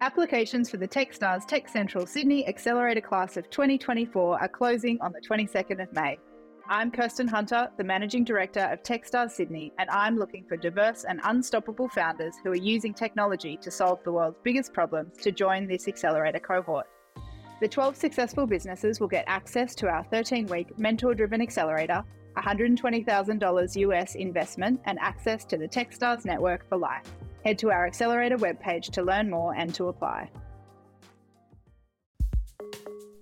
Applications 0.00 0.70
for 0.70 0.76
the 0.76 0.86
Techstars 0.86 1.44
Tech 1.44 1.68
Central 1.68 2.06
Sydney 2.06 2.46
Accelerator 2.46 3.00
Class 3.00 3.36
of 3.36 3.50
2024 3.50 4.40
are 4.40 4.48
closing 4.48 4.96
on 5.00 5.12
the 5.12 5.20
22nd 5.20 5.82
of 5.82 5.92
May. 5.92 6.16
I'm 6.68 6.92
Kirsten 6.92 7.26
Hunter, 7.26 7.68
the 7.76 7.82
Managing 7.82 8.22
Director 8.22 8.60
of 8.60 8.84
Techstars 8.84 9.32
Sydney, 9.32 9.72
and 9.80 9.90
I'm 9.90 10.16
looking 10.16 10.44
for 10.44 10.56
diverse 10.56 11.02
and 11.02 11.20
unstoppable 11.24 11.88
founders 11.88 12.36
who 12.44 12.52
are 12.52 12.56
using 12.56 12.94
technology 12.94 13.56
to 13.60 13.72
solve 13.72 13.98
the 14.04 14.12
world's 14.12 14.38
biggest 14.44 14.72
problems 14.72 15.16
to 15.16 15.32
join 15.32 15.66
this 15.66 15.88
accelerator 15.88 16.38
cohort. 16.38 16.86
The 17.60 17.66
12 17.66 17.96
successful 17.96 18.46
businesses 18.46 19.00
will 19.00 19.08
get 19.08 19.24
access 19.26 19.74
to 19.76 19.88
our 19.88 20.04
13 20.04 20.46
week 20.46 20.78
mentor 20.78 21.12
driven 21.12 21.42
accelerator, 21.42 22.04
$120,000 22.36 23.76
US 23.76 24.14
investment, 24.14 24.80
and 24.84 24.96
access 25.00 25.44
to 25.46 25.56
the 25.56 25.66
Techstars 25.66 26.24
network 26.24 26.68
for 26.68 26.78
life. 26.78 27.10
Head 27.48 27.58
to 27.60 27.70
our 27.70 27.86
accelerator 27.86 28.36
webpage 28.36 28.90
to 28.90 29.02
learn 29.02 29.30
more 29.30 29.54
and 29.54 29.74
to 29.74 29.88
apply. 29.88 30.30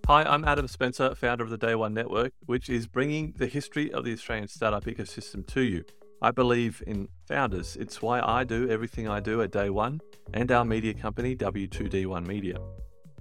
Hi, 0.08 0.24
I'm 0.24 0.44
Adam 0.44 0.66
Spencer, 0.66 1.14
founder 1.14 1.44
of 1.44 1.50
the 1.50 1.56
Day 1.56 1.76
One 1.76 1.94
Network, 1.94 2.32
which 2.46 2.68
is 2.68 2.88
bringing 2.88 3.34
the 3.38 3.46
history 3.46 3.92
of 3.92 4.02
the 4.02 4.12
Australian 4.12 4.48
startup 4.48 4.84
ecosystem 4.86 5.46
to 5.46 5.60
you. 5.60 5.84
I 6.20 6.32
believe 6.32 6.82
in 6.88 7.06
founders. 7.28 7.76
It's 7.76 8.02
why 8.02 8.20
I 8.20 8.42
do 8.42 8.68
everything 8.68 9.08
I 9.08 9.20
do 9.20 9.42
at 9.42 9.52
Day 9.52 9.70
One 9.70 10.00
and 10.34 10.50
our 10.50 10.64
media 10.64 10.92
company, 10.92 11.36
W2D1 11.36 12.26
Media. 12.26 12.56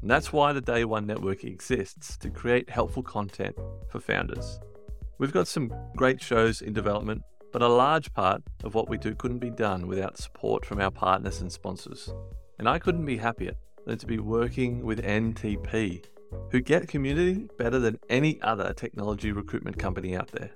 And 0.01 0.09
that's 0.09 0.33
why 0.33 0.53
the 0.53 0.61
Day 0.61 0.85
One 0.85 1.05
Network 1.05 1.43
exists 1.43 2.17
to 2.17 2.31
create 2.31 2.67
helpful 2.67 3.03
content 3.03 3.55
for 3.91 3.99
founders. 3.99 4.59
We've 5.19 5.31
got 5.31 5.47
some 5.47 5.71
great 5.95 6.19
shows 6.19 6.63
in 6.63 6.73
development, 6.73 7.21
but 7.55 7.61
a 7.61 7.67
large 7.69 8.13
part 8.13 8.43
of 8.65 8.75
what 8.75 8.89
we 8.89 8.97
do 8.97 9.15
couldn't 9.15 9.39
be 9.39 9.49
done 9.49 9.87
without 9.87 10.17
support 10.17 10.65
from 10.65 10.81
our 10.81 10.91
partners 10.91 11.39
and 11.39 11.49
sponsors. 11.49 12.13
And 12.59 12.67
I 12.67 12.77
couldn't 12.79 13.05
be 13.05 13.15
happier 13.15 13.53
than 13.85 13.97
to 13.97 14.05
be 14.05 14.19
working 14.19 14.83
with 14.83 15.01
NTP, 15.01 16.03
who 16.51 16.59
get 16.59 16.89
community 16.89 17.47
better 17.57 17.79
than 17.79 17.97
any 18.09 18.41
other 18.41 18.73
technology 18.73 19.31
recruitment 19.31 19.79
company 19.79 20.17
out 20.17 20.27
there. 20.33 20.51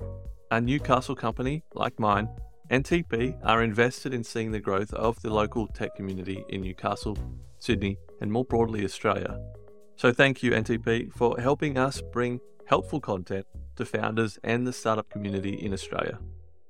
A 0.51 0.59
Newcastle 0.59 1.15
company 1.15 1.63
like 1.73 1.97
mine, 2.01 2.27
NTP 2.69 3.39
are 3.45 3.63
invested 3.63 4.13
in 4.13 4.21
seeing 4.21 4.51
the 4.51 4.59
growth 4.59 4.93
of 4.93 5.21
the 5.21 5.33
local 5.33 5.67
tech 5.67 5.95
community 5.95 6.43
in 6.49 6.63
Newcastle 6.63 7.17
Sydney, 7.59 7.97
and 8.19 8.29
more 8.29 8.43
broadly 8.43 8.83
Australia. 8.83 9.39
So 9.95 10.11
thank 10.11 10.43
you, 10.43 10.51
NTP, 10.51 11.13
for 11.13 11.39
helping 11.39 11.77
us 11.77 12.01
bring 12.11 12.41
helpful 12.65 12.99
content 12.99 13.45
to 13.77 13.85
founders 13.85 14.37
and 14.43 14.67
the 14.67 14.73
startup 14.73 15.09
community 15.09 15.53
in 15.53 15.71
Australia. 15.71 16.19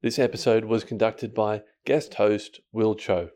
This 0.00 0.20
episode 0.20 0.66
was 0.66 0.84
conducted 0.84 1.34
by 1.34 1.62
guest 1.84 2.14
host 2.14 2.60
Will 2.70 2.94
Tjo. 2.94 3.30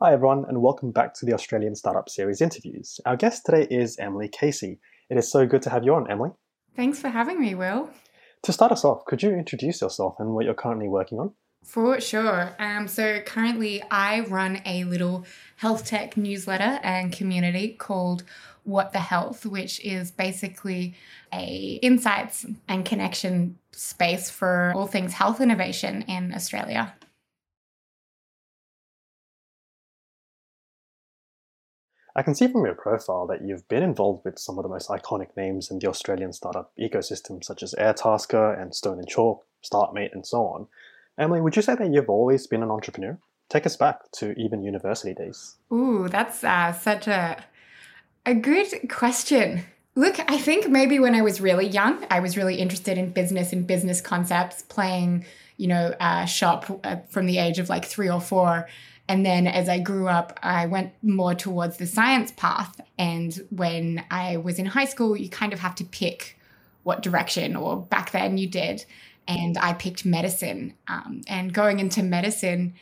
Hi, 0.00 0.12
everyone, 0.12 0.44
and 0.46 0.62
welcome 0.62 0.92
back 0.92 1.12
to 1.14 1.26
the 1.26 1.32
Australian 1.32 1.74
Startup 1.74 2.08
Series 2.08 2.40
interviews. 2.40 3.00
Our 3.04 3.16
guest 3.16 3.42
today 3.44 3.66
is 3.68 3.98
Emily 3.98 4.28
Casey. 4.28 4.78
It 5.10 5.18
is 5.18 5.28
so 5.28 5.44
good 5.44 5.60
to 5.62 5.70
have 5.70 5.82
you 5.82 5.92
on, 5.92 6.08
Emily. 6.08 6.30
Thanks 6.76 7.00
for 7.00 7.08
having 7.08 7.40
me, 7.40 7.56
Will. 7.56 7.90
To 8.44 8.52
start 8.52 8.70
us 8.70 8.84
off, 8.84 9.04
could 9.06 9.24
you 9.24 9.30
introduce 9.30 9.80
yourself 9.80 10.14
and 10.20 10.36
what 10.36 10.44
you're 10.44 10.54
currently 10.54 10.86
working 10.86 11.18
on? 11.18 11.32
For 11.64 11.98
sure. 12.00 12.54
Um, 12.58 12.86
so 12.86 13.20
currently, 13.20 13.82
I 13.90 14.20
run 14.20 14.60
a 14.66 14.84
little 14.84 15.24
health 15.56 15.86
tech 15.86 16.16
newsletter 16.16 16.78
and 16.82 17.10
community 17.10 17.68
called 17.68 18.22
What 18.64 18.92
the 18.92 19.00
Health, 19.00 19.46
which 19.46 19.80
is 19.84 20.10
basically 20.10 20.94
a 21.32 21.80
insights 21.82 22.46
and 22.68 22.84
connection 22.84 23.58
space 23.72 24.30
for 24.30 24.72
all 24.76 24.86
things 24.86 25.14
health 25.14 25.40
innovation 25.40 26.02
in 26.02 26.34
Australia. 26.34 26.94
I 32.14 32.22
can 32.22 32.34
see 32.34 32.46
from 32.46 32.64
your 32.64 32.74
profile 32.74 33.26
that 33.26 33.42
you've 33.42 33.66
been 33.68 33.82
involved 33.82 34.24
with 34.24 34.38
some 34.38 34.58
of 34.58 34.62
the 34.62 34.68
most 34.68 34.88
iconic 34.88 35.36
names 35.36 35.70
in 35.70 35.80
the 35.80 35.88
Australian 35.88 36.32
startup 36.32 36.70
ecosystem, 36.78 37.42
such 37.42 37.62
as 37.62 37.74
Airtasker 37.74 38.60
and 38.60 38.72
Stone 38.72 38.98
and 38.98 39.08
Chalk, 39.08 39.44
Startmate, 39.64 40.12
and 40.12 40.24
so 40.24 40.42
on. 40.42 40.68
Emily, 41.18 41.40
would 41.40 41.56
you 41.56 41.62
say 41.62 41.74
that 41.74 41.92
you've 41.92 42.10
always 42.10 42.46
been 42.46 42.62
an 42.62 42.70
entrepreneur? 42.70 43.18
Take 43.48 43.66
us 43.66 43.76
back 43.76 44.10
to 44.12 44.38
even 44.38 44.62
university 44.62 45.14
days. 45.14 45.56
Ooh, 45.72 46.08
that's 46.08 46.42
uh, 46.42 46.72
such 46.72 47.06
a 47.06 47.44
a 48.26 48.34
good 48.34 48.88
question. 48.88 49.64
Look, 49.94 50.18
I 50.30 50.38
think 50.38 50.68
maybe 50.68 50.98
when 50.98 51.14
I 51.14 51.22
was 51.22 51.40
really 51.40 51.68
young, 51.68 52.04
I 52.10 52.20
was 52.20 52.36
really 52.36 52.56
interested 52.56 52.98
in 52.98 53.10
business 53.10 53.52
and 53.52 53.66
business 53.66 54.00
concepts, 54.00 54.62
playing, 54.62 55.24
you 55.56 55.68
know, 55.68 55.94
uh, 56.00 56.24
shop 56.24 56.80
uh, 56.82 56.96
from 57.10 57.26
the 57.26 57.38
age 57.38 57.58
of 57.58 57.68
like 57.68 57.84
three 57.84 58.08
or 58.08 58.20
four. 58.20 58.66
And 59.06 59.24
then 59.24 59.46
as 59.46 59.68
I 59.68 59.78
grew 59.78 60.08
up, 60.08 60.40
I 60.42 60.66
went 60.66 60.94
more 61.02 61.34
towards 61.34 61.76
the 61.76 61.86
science 61.86 62.32
path. 62.32 62.80
And 62.98 63.38
when 63.50 64.04
I 64.10 64.38
was 64.38 64.58
in 64.58 64.66
high 64.66 64.86
school, 64.86 65.16
you 65.16 65.28
kind 65.28 65.52
of 65.52 65.60
have 65.60 65.74
to 65.76 65.84
pick 65.84 66.40
what 66.82 67.02
direction, 67.02 67.54
or 67.54 67.82
back 67.82 68.10
then 68.10 68.36
you 68.36 68.48
did 68.48 68.84
and 69.26 69.56
I 69.58 69.72
picked 69.72 70.04
medicine. 70.04 70.74
Um, 70.88 71.22
and 71.26 71.52
going 71.52 71.80
into 71.80 72.02
medicine, 72.02 72.74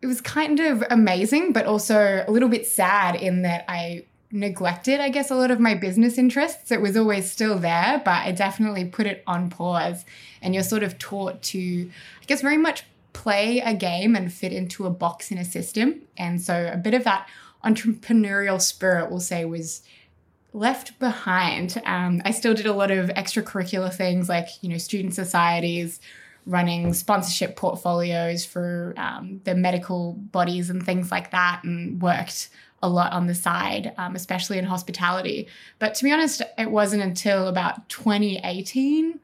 it 0.00 0.06
was 0.06 0.20
kind 0.20 0.60
of 0.60 0.84
amazing, 0.90 1.52
but 1.52 1.66
also 1.66 2.24
a 2.26 2.30
little 2.30 2.48
bit 2.48 2.66
sad 2.66 3.16
in 3.16 3.42
that 3.42 3.64
I 3.68 4.04
neglected, 4.30 5.00
I 5.00 5.08
guess, 5.08 5.30
a 5.30 5.34
lot 5.34 5.50
of 5.50 5.58
my 5.58 5.74
business 5.74 6.18
interests. 6.18 6.70
It 6.70 6.80
was 6.80 6.96
always 6.96 7.30
still 7.30 7.58
there, 7.58 8.00
but 8.04 8.26
I 8.26 8.32
definitely 8.32 8.84
put 8.84 9.06
it 9.06 9.22
on 9.26 9.50
pause. 9.50 10.04
And 10.42 10.54
you're 10.54 10.62
sort 10.62 10.82
of 10.82 10.98
taught 10.98 11.42
to, 11.42 11.90
I 12.22 12.24
guess, 12.26 12.42
very 12.42 12.58
much 12.58 12.84
play 13.12 13.60
a 13.60 13.74
game 13.74 14.14
and 14.14 14.32
fit 14.32 14.52
into 14.52 14.86
a 14.86 14.90
box 14.90 15.30
in 15.30 15.38
a 15.38 15.44
system. 15.44 16.02
And 16.16 16.40
so 16.40 16.70
a 16.72 16.76
bit 16.76 16.94
of 16.94 17.04
that 17.04 17.28
entrepreneurial 17.64 18.60
spirit, 18.60 19.10
we'll 19.10 19.20
say, 19.20 19.44
was 19.44 19.82
left 20.52 20.98
behind. 20.98 21.80
Um, 21.84 22.22
I 22.24 22.30
still 22.30 22.54
did 22.54 22.66
a 22.66 22.72
lot 22.72 22.90
of 22.90 23.08
extracurricular 23.10 23.92
things 23.92 24.28
like, 24.28 24.48
you 24.62 24.68
know, 24.68 24.78
student 24.78 25.14
societies, 25.14 26.00
running 26.46 26.94
sponsorship 26.94 27.56
portfolios 27.56 28.44
for 28.44 28.94
um, 28.96 29.40
the 29.44 29.54
medical 29.54 30.14
bodies 30.14 30.70
and 30.70 30.84
things 30.84 31.10
like 31.10 31.30
that, 31.30 31.62
and 31.64 32.00
worked 32.00 32.48
a 32.82 32.88
lot 32.88 33.12
on 33.12 33.26
the 33.26 33.34
side, 33.34 33.92
um, 33.98 34.14
especially 34.14 34.58
in 34.58 34.64
hospitality. 34.64 35.48
But 35.78 35.94
to 35.96 36.04
be 36.04 36.12
honest, 36.12 36.42
it 36.56 36.70
wasn't 36.70 37.02
until 37.02 37.48
about 37.48 37.88
2018 37.88 39.18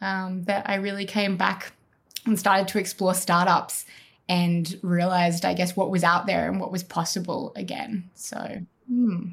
um, 0.00 0.42
that 0.44 0.68
I 0.68 0.74
really 0.76 1.06
came 1.06 1.36
back 1.36 1.72
and 2.26 2.38
started 2.38 2.68
to 2.68 2.78
explore 2.78 3.14
startups 3.14 3.86
and 4.28 4.78
realized, 4.82 5.44
I 5.44 5.54
guess, 5.54 5.76
what 5.76 5.90
was 5.90 6.02
out 6.02 6.26
there 6.26 6.50
and 6.50 6.60
what 6.60 6.72
was 6.72 6.82
possible 6.82 7.52
again. 7.54 8.10
So, 8.14 8.62
hmm. 8.88 9.28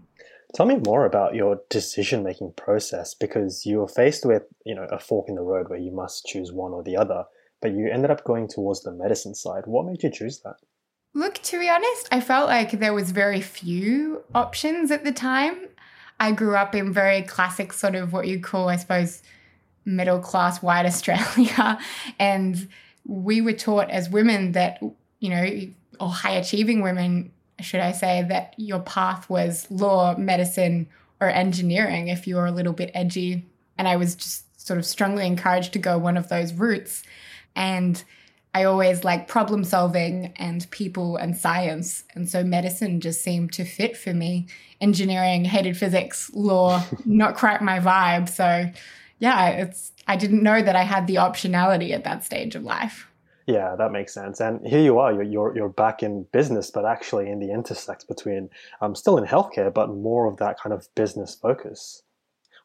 Tell 0.53 0.67
me 0.67 0.77
more 0.85 1.05
about 1.05 1.33
your 1.33 1.61
decision 1.69 2.23
making 2.23 2.53
process 2.55 3.15
because 3.15 3.65
you 3.65 3.79
were 3.79 3.87
faced 3.87 4.23
with, 4.23 4.43
you 4.65 4.75
know, 4.75 4.87
a 4.91 4.99
fork 4.99 5.27
in 5.27 5.35
the 5.35 5.41
road 5.41 5.67
where 5.69 5.79
you 5.79 5.91
must 5.91 6.25
choose 6.27 6.51
one 6.51 6.73
or 6.73 6.83
the 6.83 6.95
other, 6.95 7.25
but 7.59 7.71
you 7.71 7.89
ended 7.89 8.11
up 8.11 8.23
going 8.23 8.47
towards 8.47 8.83
the 8.83 8.91
medicine 8.91 9.33
side. 9.33 9.63
What 9.65 9.87
made 9.87 10.03
you 10.03 10.11
choose 10.11 10.41
that? 10.41 10.57
Look, 11.15 11.35
to 11.35 11.59
be 11.59 11.69
honest, 11.69 12.07
I 12.11 12.21
felt 12.21 12.49
like 12.49 12.71
there 12.71 12.93
was 12.93 13.11
very 13.11 13.41
few 13.41 14.23
options 14.35 14.91
at 14.91 15.03
the 15.03 15.11
time. 15.11 15.69
I 16.19 16.31
grew 16.31 16.55
up 16.55 16.75
in 16.75 16.93
very 16.93 17.23
classic 17.23 17.73
sort 17.73 17.95
of 17.95 18.13
what 18.13 18.27
you 18.27 18.39
call, 18.39 18.69
I 18.69 18.75
suppose, 18.75 19.23
middle 19.85 20.19
class 20.19 20.61
white 20.61 20.85
Australia. 20.85 21.79
and 22.19 22.67
we 23.05 23.41
were 23.41 23.53
taught 23.53 23.89
as 23.89 24.09
women 24.09 24.51
that, 24.51 24.81
you 25.19 25.29
know, 25.29 25.49
or 25.99 26.09
high 26.09 26.33
achieving 26.33 26.81
women, 26.81 27.31
should 27.63 27.79
I 27.79 27.91
say, 27.91 28.25
that 28.29 28.53
your 28.57 28.79
path 28.79 29.29
was 29.29 29.69
law, 29.71 30.15
medicine, 30.17 30.87
or 31.19 31.29
engineering 31.29 32.07
if 32.07 32.27
you 32.27 32.35
were 32.35 32.45
a 32.45 32.51
little 32.51 32.73
bit 32.73 32.91
edgy. 32.93 33.45
And 33.77 33.87
I 33.87 33.95
was 33.95 34.15
just 34.15 34.43
sort 34.59 34.77
of 34.77 34.85
strongly 34.85 35.25
encouraged 35.25 35.73
to 35.73 35.79
go 35.79 35.97
one 35.97 36.17
of 36.17 36.29
those 36.29 36.53
routes. 36.53 37.03
And 37.55 38.03
I 38.55 38.65
always 38.65 39.03
like 39.03 39.27
problem 39.27 39.63
solving 39.63 40.33
and 40.35 40.69
people 40.69 41.15
and 41.17 41.35
science. 41.35 42.03
And 42.13 42.29
so 42.29 42.43
medicine 42.43 43.01
just 43.01 43.23
seemed 43.23 43.51
to 43.53 43.65
fit 43.65 43.97
for 43.97 44.13
me. 44.13 44.47
Engineering, 44.79 45.45
hated 45.45 45.75
physics, 45.75 46.29
law, 46.33 46.83
not 47.05 47.35
quite 47.35 47.61
my 47.61 47.79
vibe. 47.79 48.29
So 48.29 48.69
yeah, 49.19 49.49
it's 49.49 49.91
I 50.07 50.17
didn't 50.17 50.43
know 50.43 50.61
that 50.61 50.75
I 50.75 50.83
had 50.83 51.07
the 51.07 51.15
optionality 51.15 51.91
at 51.91 52.03
that 52.03 52.23
stage 52.23 52.55
of 52.55 52.63
life. 52.63 53.07
Yeah, 53.45 53.75
that 53.75 53.91
makes 53.91 54.13
sense. 54.13 54.39
And 54.39 54.65
here 54.65 54.81
you 54.81 54.99
are, 54.99 55.11
you're, 55.11 55.23
you're, 55.23 55.55
you're 55.55 55.69
back 55.69 56.01
in 56.01 56.23
business, 56.31 56.71
but 56.71 56.85
actually 56.85 57.29
in 57.29 57.39
the 57.39 57.51
intersect 57.51 58.07
between, 58.07 58.49
um, 58.81 58.95
still 58.95 59.17
in 59.17 59.25
healthcare, 59.25 59.73
but 59.73 59.89
more 59.89 60.27
of 60.27 60.37
that 60.37 60.59
kind 60.59 60.73
of 60.73 60.87
business 60.95 61.35
focus. 61.35 62.03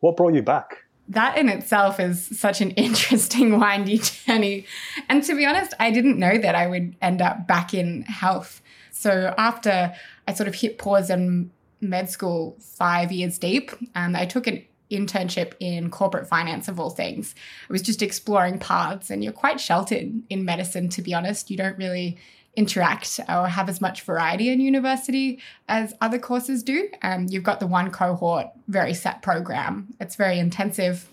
What 0.01 0.17
brought 0.17 0.35
you 0.35 0.43
back? 0.43 0.85
That 1.09 1.37
in 1.37 1.49
itself 1.49 1.99
is 1.99 2.39
such 2.39 2.61
an 2.61 2.71
interesting, 2.73 3.59
windy 3.59 3.99
journey. 3.99 4.67
And 5.09 5.25
to 5.25 5.35
be 5.35 5.45
honest, 5.45 5.75
I 5.81 5.91
didn't 5.91 6.19
know 6.19 6.39
that 6.39 6.55
I 6.55 6.67
would 6.69 6.95
end 7.03 7.23
up 7.23 7.49
back 7.49 7.75
in 7.75 8.03
health. 8.03 8.63
So 8.93 9.35
after 9.37 9.95
I 10.27 10.35
sort 10.35 10.49
of 10.49 10.55
hit 10.55 10.79
pause 10.79 11.11
in 11.11 11.51
med 11.81 12.11
school 12.11 12.57
five 12.61 13.11
years 13.11 13.39
deep, 13.39 13.71
and 13.95 14.17
I 14.17 14.27
took 14.27 14.47
an 14.47 14.65
internship 14.91 15.53
in 15.61 15.91
corporate 15.91 16.27
finance 16.27 16.69
of 16.69 16.81
all 16.81 16.91
things. 16.91 17.35
I 17.69 17.73
was 17.73 17.83
just 17.83 18.03
exploring 18.03 18.59
paths, 18.59 19.11
and 19.11 19.23
you're 19.23 19.33
quite 19.33 19.61
sheltered 19.61 20.23
in 20.29 20.45
medicine, 20.45 20.89
to 20.91 21.03
be 21.03 21.15
honest. 21.15 21.51
You 21.51 21.57
don't 21.57 21.79
really 21.79 22.19
interact 22.57 23.21
or 23.29 23.47
have 23.47 23.69
as 23.69 23.81
much 23.81 24.03
variety 24.03 24.49
in 24.49 24.61
university 24.61 25.41
as 25.69 25.95
other 26.01 26.19
courses 26.19 26.65
do. 26.65 26.89
Um, 27.03 27.27
you've 27.29 27.45
got 27.45 27.61
the 27.61 27.69
one 27.69 27.93
cohort, 27.93 28.49
very 28.67 28.95
set 28.95 29.23
program. 29.23 29.95
It's 30.01 30.17
very 30.17 30.41
intensive. 30.41 31.09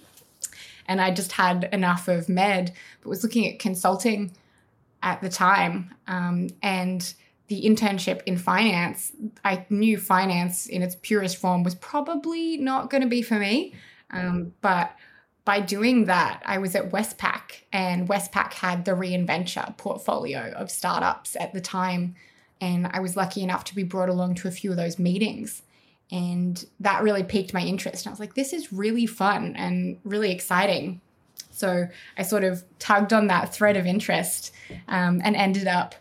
And 0.88 1.00
I 1.00 1.12
just 1.12 1.33
had 1.33 1.69
enough 1.72 2.07
of 2.07 2.30
med, 2.30 2.74
but 3.01 3.10
was 3.10 3.24
looking 3.24 3.48
at 3.48 3.60
consulting 3.60 4.31
at 5.04 5.22
the 5.22 5.30
time. 5.30 5.94
Um, 6.07 6.50
and 6.63 7.13
the 7.48 7.62
internship 7.64 8.22
in 8.26 8.38
finance, 8.38 9.12
I 9.44 9.66
knew 9.70 9.98
finance 9.98 10.66
in 10.66 10.82
its 10.82 10.96
purest 11.02 11.38
form 11.38 11.64
was 11.64 11.76
probably 11.76 12.58
not 12.58 12.90
going 12.90 13.04
to 13.04 13.10
be 13.10 13.22
for 13.22 13.36
me. 13.36 13.76
Um, 14.10 14.54
but 14.62 14.96
by 15.44 15.60
doing 15.60 16.06
that, 16.06 16.42
I 16.44 16.58
was 16.58 16.76
at 16.76 16.92
Westpac, 16.92 17.64
and 17.72 18.10
Westpac 18.10 18.54
had 18.54 18.86
the 18.86 18.94
Reinventure 18.94 19.78
portfolio 19.78 20.52
of 20.56 20.72
startups 20.72 21.38
at 21.40 21.54
the 21.54 21.62
time. 21.62 22.16
And 22.60 22.88
I 22.88 23.00
was 23.00 23.16
lucky 23.16 23.44
enough 23.44 23.64
to 23.66 23.76
be 23.76 23.84
brought 23.84 24.10
along 24.10 24.36
to 24.36 24.48
a 24.48 24.52
few 24.52 24.72
of 24.72 24.78
those 24.78 24.98
meetings. 24.98 25.62
And 26.12 26.64
that 26.80 27.04
really 27.04 27.24
piqued 27.24 27.54
my 27.54 27.62
interest. 27.62 28.06
And 28.06 28.12
I 28.12 28.14
was 28.14 28.20
like, 28.20 28.34
this 28.34 28.54
is 28.54 28.74
really 28.74 29.06
fun 29.06 29.56
and 29.56 30.00
really 30.04 30.32
exciting. 30.32 31.02
So 31.52 31.88
I 32.18 32.24
sort 32.24 32.44
of 32.44 32.64
tugged 32.80 33.14
on 33.14 33.28
that 33.28 33.54
thread 33.54 33.78
of 33.78 33.86
interest 33.86 34.52
um, 34.88 35.22
and 35.24 35.36
ended 35.36 35.68
up 35.68 35.96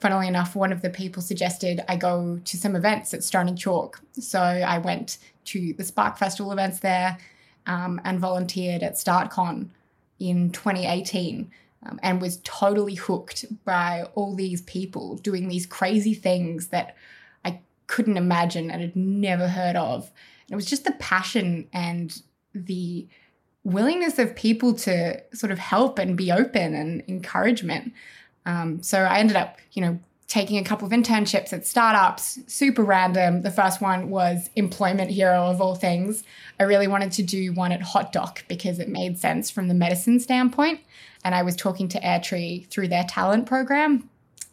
funnily 0.00 0.28
enough, 0.28 0.56
one 0.56 0.72
of 0.72 0.82
the 0.82 0.90
people 0.90 1.22
suggested 1.22 1.82
I 1.88 1.96
go 1.96 2.40
to 2.44 2.56
some 2.56 2.74
events 2.74 3.12
at 3.14 3.22
Stone 3.22 3.48
and 3.48 3.58
Chalk. 3.58 4.00
So 4.14 4.40
I 4.40 4.78
went 4.78 5.18
to 5.46 5.74
the 5.74 5.84
Spark 5.84 6.16
Festival 6.16 6.52
events 6.52 6.80
there 6.80 7.18
um, 7.66 8.00
and 8.04 8.18
volunteered 8.18 8.82
at 8.82 8.94
StartCon 8.94 9.68
in 10.18 10.50
2018 10.50 11.50
um, 11.86 12.00
and 12.02 12.20
was 12.20 12.40
totally 12.44 12.94
hooked 12.94 13.44
by 13.64 14.04
all 14.14 14.34
these 14.34 14.62
people 14.62 15.16
doing 15.16 15.48
these 15.48 15.66
crazy 15.66 16.14
things 16.14 16.68
that 16.68 16.96
I 17.44 17.60
couldn't 17.86 18.16
imagine 18.16 18.70
and 18.70 18.80
had 18.80 18.96
never 18.96 19.48
heard 19.48 19.76
of. 19.76 20.10
And 20.46 20.52
it 20.52 20.56
was 20.56 20.66
just 20.66 20.84
the 20.84 20.92
passion 20.92 21.68
and 21.72 22.20
the 22.54 23.06
willingness 23.64 24.18
of 24.18 24.34
people 24.34 24.74
to 24.74 25.22
sort 25.34 25.52
of 25.52 25.58
help 25.58 25.98
and 25.98 26.16
be 26.16 26.32
open 26.32 26.74
and 26.74 27.02
encouragement 27.08 27.92
um, 28.46 28.82
so 28.82 29.00
I 29.00 29.18
ended 29.18 29.36
up, 29.36 29.58
you 29.72 29.82
know, 29.82 29.98
taking 30.30 30.58
a 30.58 30.64
couple 30.64 30.86
of 30.86 30.92
internships 30.92 31.52
at 31.52 31.66
startups, 31.66 32.38
super 32.46 32.84
random. 32.84 33.42
The 33.42 33.50
first 33.50 33.80
one 33.80 34.10
was 34.10 34.48
Employment 34.54 35.10
Hero 35.10 35.46
of 35.46 35.60
all 35.60 35.74
things. 35.74 36.22
I 36.60 36.62
really 36.62 36.86
wanted 36.86 37.10
to 37.12 37.24
do 37.24 37.52
one 37.52 37.72
at 37.72 37.80
HotDoc 37.80 38.46
because 38.46 38.78
it 38.78 38.88
made 38.88 39.18
sense 39.18 39.50
from 39.50 39.66
the 39.66 39.74
medicine 39.74 40.20
standpoint. 40.20 40.80
And 41.24 41.34
I 41.34 41.42
was 41.42 41.56
talking 41.56 41.88
to 41.88 42.00
Airtree 42.00 42.68
through 42.68 42.88
their 42.88 43.02
talent 43.02 43.46
program. 43.46 44.08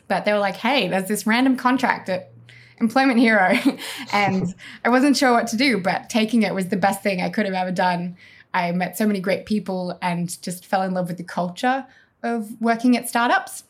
But 0.07 0.25
they 0.25 0.33
were 0.33 0.39
like, 0.39 0.55
hey, 0.55 0.87
there's 0.87 1.07
this 1.07 1.27
random 1.27 1.55
contract 1.55 2.09
at 2.09 2.31
Employment 2.79 3.19
Hero. 3.19 3.53
and 4.11 4.55
I 4.83 4.89
wasn't 4.89 5.15
sure 5.15 5.31
what 5.31 5.45
to 5.47 5.57
do, 5.57 5.79
but 5.79 6.09
taking 6.09 6.41
it 6.41 6.55
was 6.55 6.69
the 6.69 6.77
best 6.77 7.03
thing 7.03 7.21
I 7.21 7.29
could 7.29 7.45
have 7.45 7.53
ever 7.53 7.71
done. 7.71 8.17
I 8.51 8.71
met 8.71 8.97
so 8.97 9.05
many 9.05 9.19
great 9.19 9.45
people 9.45 9.99
and 10.01 10.41
just 10.41 10.65
fell 10.65 10.81
in 10.81 10.95
love 10.95 11.07
with 11.07 11.17
the 11.17 11.23
culture 11.23 11.85
of 12.23 12.59
working 12.59 12.97
at 12.97 13.07
startups 13.07 13.63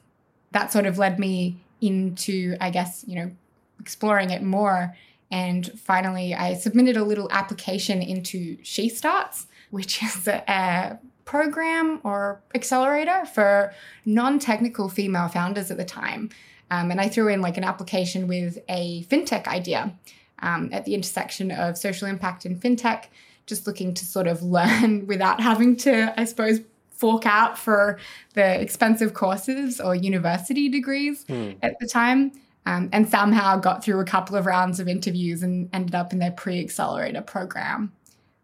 that 0.52 0.72
sort 0.72 0.86
of 0.86 0.98
led 0.98 1.20
me 1.20 1.58
into, 1.82 2.56
I 2.60 2.70
guess, 2.70 3.04
you 3.08 3.16
know, 3.16 3.32
exploring 3.80 4.32
it 4.32 4.42
more. 4.42 4.96
And 5.30 5.68
finally, 5.80 6.34
I 6.34 6.54
submitted 6.54 6.98
a 6.98 7.04
little 7.04 7.30
application 7.32 8.02
into 8.02 8.58
She 8.64 8.90
Starts, 8.90 9.48
which 9.72 10.02
is 10.04 10.28
a, 10.28 10.44
a 10.48 11.00
program 11.26 12.00
or 12.04 12.42
accelerator 12.56 13.26
for 13.26 13.74
non 14.06 14.40
technical 14.40 14.90
female 14.90 15.28
founders 15.28 15.70
at 15.70 15.78
the 15.78 15.86
time. 15.86 16.30
Um, 16.70 16.92
and 16.92 17.00
I 17.00 17.08
threw 17.08 17.28
in 17.30 17.42
like 17.42 17.58
an 17.58 17.64
application 17.64 18.28
with 18.28 18.58
a 18.68 19.04
fintech 19.04 19.48
idea 19.48 19.96
um, 20.40 20.70
at 20.72 20.86
the 20.86 20.96
intersection 20.96 21.52
of 21.52 21.78
social 21.78 22.08
impact 22.08 22.46
and 22.46 22.62
fintech, 22.62 23.06
just 23.46 23.68
looking 23.68 23.94
to 23.94 24.06
sort 24.06 24.28
of 24.28 24.42
learn 24.58 25.08
without 25.08 25.40
having 25.42 25.76
to, 25.78 26.14
I 26.20 26.26
suppose, 26.26 26.62
fork 26.98 27.26
out 27.26 27.58
for 27.58 28.00
the 28.34 28.60
expensive 28.60 29.14
courses 29.14 29.80
or 29.80 29.96
university 29.96 30.68
degrees 30.68 31.26
mm. 31.26 31.56
at 31.62 31.80
the 31.80 31.88
time. 31.88 32.32
Um, 32.66 32.90
and 32.92 33.08
somehow 33.08 33.58
got 33.58 33.82
through 33.82 34.02
a 34.02 34.06
couple 34.06 34.36
of 34.36 34.46
rounds 34.46 34.82
of 34.82 34.90
interviews 34.90 35.42
and 35.42 35.70
ended 35.72 35.96
up 35.96 36.12
in 36.12 36.20
their 36.20 36.32
pre-accelerator 36.32 37.22
program, 37.22 37.94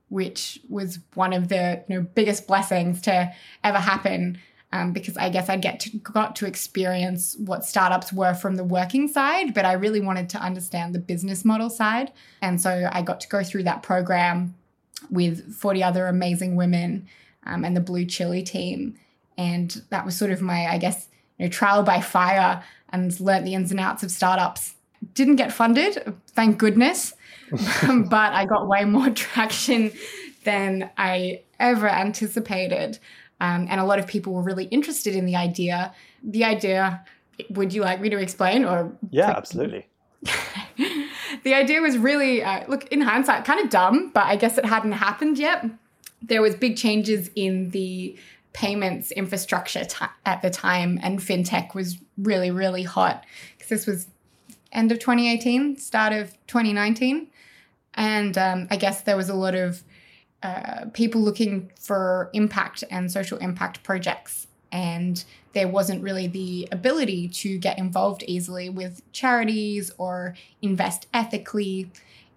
which 0.08 0.62
was 0.70 1.00
one 1.16 1.34
of 1.34 1.50
the 1.50 1.84
you 1.90 1.96
know, 1.96 2.08
biggest 2.16 2.48
blessings 2.48 3.02
to 3.02 3.34
ever 3.66 3.80
happen. 3.80 4.40
Um, 4.72 4.92
because 4.92 5.18
I 5.18 5.30
guess 5.30 5.50
I 5.50 5.58
get 5.58 5.82
to, 5.82 5.98
got 5.98 6.36
to 6.38 6.48
experience 6.48 7.36
what 7.38 7.64
startups 7.64 8.12
were 8.12 8.34
from 8.34 8.56
the 8.56 8.64
working 8.64 9.08
side, 9.08 9.54
but 9.54 9.66
I 9.66 9.74
really 9.74 10.02
wanted 10.02 10.30
to 10.30 10.40
understand 10.40 10.96
the 10.96 11.00
business 11.00 11.46
model 11.46 11.70
side, 11.70 12.12
and 12.42 12.60
so 12.60 12.90
I 12.92 13.04
got 13.04 13.22
to 13.22 13.28
go 13.28 13.44
through 13.44 13.64
that 13.66 13.84
program 13.84 14.56
with 15.12 15.54
40 15.54 15.84
other 15.84 16.08
amazing 16.08 16.56
women 16.56 17.08
um, 17.45 17.63
and 17.66 17.75
the 17.75 17.81
BlueChilli 17.81 18.45
team. 18.45 18.95
And 19.38 19.81
that 19.90 20.06
was 20.06 20.16
sort 20.16 20.31
of 20.31 20.42
my, 20.42 20.68
I 20.68 20.78
guess, 20.78 21.07
you 21.38 21.45
know, 21.45 21.50
trial 21.50 21.84
by 21.84 22.01
fire 22.01 22.63
and 22.90 23.19
learnt 23.19 23.45
the 23.45 23.56
ins 23.56 23.72
and 23.72 23.80
outs 23.80 24.04
of 24.04 24.12
startups. 24.12 24.75
Didn't 25.13 25.36
get 25.36 25.51
funded, 25.51 26.16
thank 26.28 26.57
goodness, 26.57 27.13
but 27.51 28.34
I 28.34 28.45
got 28.45 28.68
way 28.68 28.86
more 28.86 29.10
traction 29.16 29.92
than 30.44 30.90
I 30.98 31.42
ever 31.60 31.90
anticipated. 31.90 33.00
Um, 33.42 33.68
and 33.69 33.81
a 33.81 33.84
lot 33.84 34.00
of 34.00 34.07
people 34.07 34.34
were 34.34 34.44
really 34.44 34.66
interested 34.66 35.16
in 35.16 35.25
the 35.25 35.36
idea. 35.36 35.94
The 36.24 36.46
idea, 36.46 37.04
would 37.50 37.74
you 37.74 37.81
like 37.81 38.00
me 38.00 38.10
to 38.10 38.18
explain 38.18 38.63
or? 38.63 38.96
Yeah, 39.10 39.31
absolutely. 39.31 39.88
the 41.44 41.54
idea 41.54 41.81
was 41.81 41.98
really, 41.98 42.44
uh, 42.44 42.63
look, 42.69 42.88
in 42.88 43.01
hindsight, 43.01 43.44
kind 43.44 43.60
of 43.60 43.69
dumb, 43.69 44.12
but 44.13 44.25
I 44.25 44.38
guess 44.38 44.58
it 44.58 44.65
hadn't 44.65 44.94
happened 44.94 45.38
yet 45.38 45.65
there 46.24 46.42
was 46.42 46.56
big 46.56 46.77
changes 46.77 47.30
in 47.36 47.70
the 47.72 48.18
payments 48.53 49.12
infrastructure 49.12 49.84
t- 49.84 50.06
at 50.25 50.42
the 50.42 50.50
time 50.50 51.00
and 51.01 51.20
fintech 51.20 51.74
was 51.74 51.98
really 52.18 52.51
really 52.51 52.84
hot. 52.84 53.25
Because 53.53 53.70
this 53.70 53.88
was 53.88 54.08
end 54.72 54.92
of 54.92 55.00
2018 55.00 55.77
start 55.77 56.13
of 56.13 56.32
2019 56.48 57.27
and 57.94 58.38
um, 58.39 58.68
i 58.72 58.75
guess 58.75 59.03
there 59.03 59.15
was 59.15 59.30
a 59.30 59.36
lot 59.36 59.53
of 59.53 59.84
uh, 60.44 60.88
people 60.92 61.22
looking 61.22 61.72
for 61.80 62.30
impact 62.34 62.84
and 62.92 63.10
social 63.10 63.38
impact 63.38 63.82
projects. 63.82 64.48
And 64.74 65.24
there 65.53 65.70
wasn't 65.70 66.03
really 66.03 66.27
the 66.27 66.68
ability 66.70 67.30
to 67.30 67.58
get 67.58 67.77
involved 67.77 68.24
easily 68.27 68.68
with 68.68 69.01
charities 69.13 69.92
or 69.98 70.36
invest 70.62 71.08
ethically. 71.13 71.89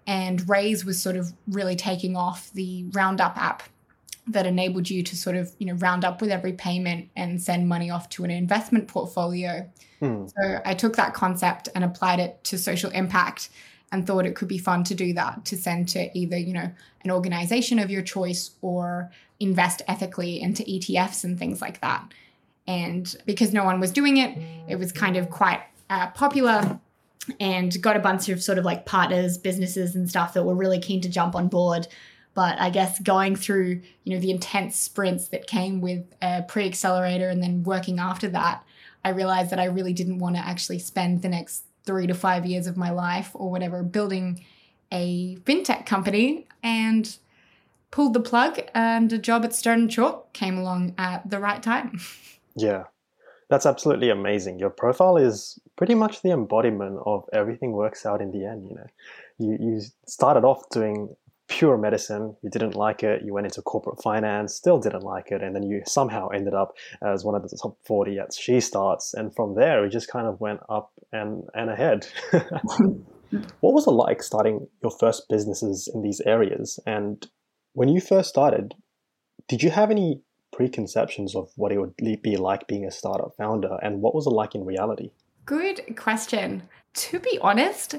And 0.06 0.40
Raiz 0.42 0.84
was 0.84 1.02
sort 1.02 1.16
of 1.16 1.32
really 1.48 1.74
taking 1.74 2.16
off 2.16 2.52
the 2.52 2.84
roundup 2.92 3.36
app 3.36 3.64
that 4.28 4.46
enabled 4.46 4.90
you 4.90 5.02
to 5.02 5.16
sort 5.16 5.36
of 5.36 5.52
you 5.58 5.66
know 5.66 5.74
round 5.74 6.04
up 6.04 6.20
with 6.20 6.30
every 6.30 6.52
payment 6.52 7.08
and 7.16 7.40
send 7.40 7.68
money 7.68 7.90
off 7.90 8.08
to 8.10 8.24
an 8.24 8.30
investment 8.30 8.88
portfolio. 8.88 9.68
Hmm. 10.00 10.26
so 10.26 10.60
i 10.66 10.74
took 10.74 10.96
that 10.96 11.14
concept 11.14 11.70
and 11.74 11.82
applied 11.82 12.20
it 12.20 12.44
to 12.44 12.58
social 12.58 12.90
impact 12.90 13.48
and 13.92 14.06
thought 14.06 14.26
it 14.26 14.34
could 14.34 14.48
be 14.48 14.58
fun 14.58 14.84
to 14.84 14.94
do 14.94 15.14
that 15.14 15.44
to 15.46 15.56
send 15.56 15.88
to 15.88 16.10
either 16.18 16.36
you 16.36 16.52
know 16.52 16.70
an 17.04 17.10
organization 17.10 17.78
of 17.78 17.90
your 17.90 18.02
choice 18.02 18.50
or 18.60 19.10
invest 19.40 19.82
ethically 19.88 20.40
into 20.40 20.62
etfs 20.64 21.24
and 21.24 21.38
things 21.38 21.60
like 21.60 21.80
that. 21.80 22.12
And 22.66 23.14
because 23.26 23.52
no 23.52 23.64
one 23.64 23.80
was 23.80 23.92
doing 23.92 24.16
it 24.16 24.36
it 24.68 24.76
was 24.76 24.92
kind 24.92 25.16
of 25.16 25.30
quite 25.30 25.62
uh, 25.88 26.08
popular 26.08 26.80
and 27.38 27.80
got 27.80 27.96
a 27.96 28.00
bunch 28.00 28.28
of 28.28 28.42
sort 28.42 28.58
of 28.58 28.64
like 28.64 28.86
partners 28.86 29.38
businesses 29.38 29.94
and 29.94 30.08
stuff 30.08 30.34
that 30.34 30.44
were 30.44 30.54
really 30.54 30.80
keen 30.80 31.00
to 31.00 31.08
jump 31.08 31.34
on 31.34 31.48
board 31.48 31.86
but 32.36 32.60
I 32.60 32.68
guess 32.68 33.00
going 33.00 33.34
through, 33.34 33.80
you 34.04 34.14
know, 34.14 34.20
the 34.20 34.30
intense 34.30 34.76
sprints 34.76 35.28
that 35.28 35.46
came 35.46 35.80
with 35.80 36.04
a 36.20 36.42
pre-accelerator 36.42 37.30
and 37.30 37.42
then 37.42 37.62
working 37.62 37.98
after 37.98 38.28
that, 38.28 38.62
I 39.02 39.08
realized 39.08 39.48
that 39.50 39.58
I 39.58 39.64
really 39.64 39.94
didn't 39.94 40.18
want 40.18 40.36
to 40.36 40.46
actually 40.46 40.80
spend 40.80 41.22
the 41.22 41.30
next 41.30 41.64
three 41.86 42.06
to 42.06 42.12
five 42.12 42.44
years 42.44 42.66
of 42.66 42.76
my 42.76 42.90
life 42.90 43.30
or 43.32 43.50
whatever 43.50 43.82
building 43.82 44.44
a 44.92 45.36
fintech 45.46 45.86
company 45.86 46.46
and 46.62 47.16
pulled 47.90 48.12
the 48.12 48.20
plug 48.20 48.60
and 48.74 49.10
a 49.14 49.18
job 49.18 49.42
at 49.42 49.54
Stone 49.54 49.78
and 49.80 49.90
Chalk 49.90 50.34
came 50.34 50.58
along 50.58 50.94
at 50.98 51.28
the 51.28 51.40
right 51.40 51.62
time. 51.62 51.98
Yeah. 52.58 52.84
That's 53.50 53.66
absolutely 53.66 54.08
amazing. 54.08 54.58
Your 54.58 54.70
profile 54.70 55.18
is 55.18 55.58
pretty 55.76 55.94
much 55.94 56.22
the 56.22 56.30
embodiment 56.30 56.98
of 57.04 57.28
everything 57.34 57.72
works 57.72 58.06
out 58.06 58.22
in 58.22 58.30
the 58.30 58.46
end. 58.46 58.66
You 58.70 58.76
know, 58.76 58.86
you 59.38 59.58
you 59.60 59.82
started 60.06 60.42
off 60.42 60.66
doing 60.70 61.14
pure 61.48 61.78
medicine, 61.78 62.36
you 62.42 62.50
didn't 62.50 62.74
like 62.74 63.02
it, 63.02 63.22
you 63.24 63.32
went 63.32 63.46
into 63.46 63.62
corporate 63.62 64.02
finance, 64.02 64.54
still 64.54 64.78
didn't 64.78 65.02
like 65.02 65.30
it, 65.30 65.42
and 65.42 65.54
then 65.54 65.62
you 65.62 65.82
somehow 65.86 66.28
ended 66.28 66.54
up 66.54 66.74
as 67.02 67.24
one 67.24 67.34
of 67.34 67.42
the 67.42 67.58
top 67.62 67.76
40 67.84 68.18
at 68.18 68.34
She 68.34 68.60
Starts, 68.60 69.14
and 69.14 69.34
from 69.34 69.54
there 69.54 69.84
it 69.84 69.90
just 69.90 70.10
kind 70.10 70.26
of 70.26 70.40
went 70.40 70.60
up 70.68 70.92
and 71.12 71.44
and 71.54 71.70
ahead. 71.70 72.06
what 73.60 73.74
was 73.74 73.86
it 73.86 73.90
like 73.90 74.22
starting 74.22 74.66
your 74.82 74.92
first 74.92 75.28
businesses 75.28 75.88
in 75.92 76.02
these 76.02 76.20
areas? 76.22 76.80
And 76.86 77.26
when 77.72 77.88
you 77.88 78.00
first 78.00 78.28
started, 78.28 78.74
did 79.48 79.62
you 79.62 79.70
have 79.70 79.90
any 79.90 80.22
preconceptions 80.52 81.36
of 81.36 81.50
what 81.56 81.72
it 81.72 81.78
would 81.78 81.94
be 81.96 82.36
like 82.36 82.66
being 82.66 82.86
a 82.86 82.90
startup 82.90 83.34
founder 83.36 83.78
and 83.82 84.00
what 84.00 84.14
was 84.14 84.26
it 84.26 84.30
like 84.30 84.54
in 84.54 84.64
reality? 84.64 85.10
Good 85.44 85.96
question. 85.96 86.62
To 86.94 87.20
be 87.20 87.38
honest, 87.40 87.96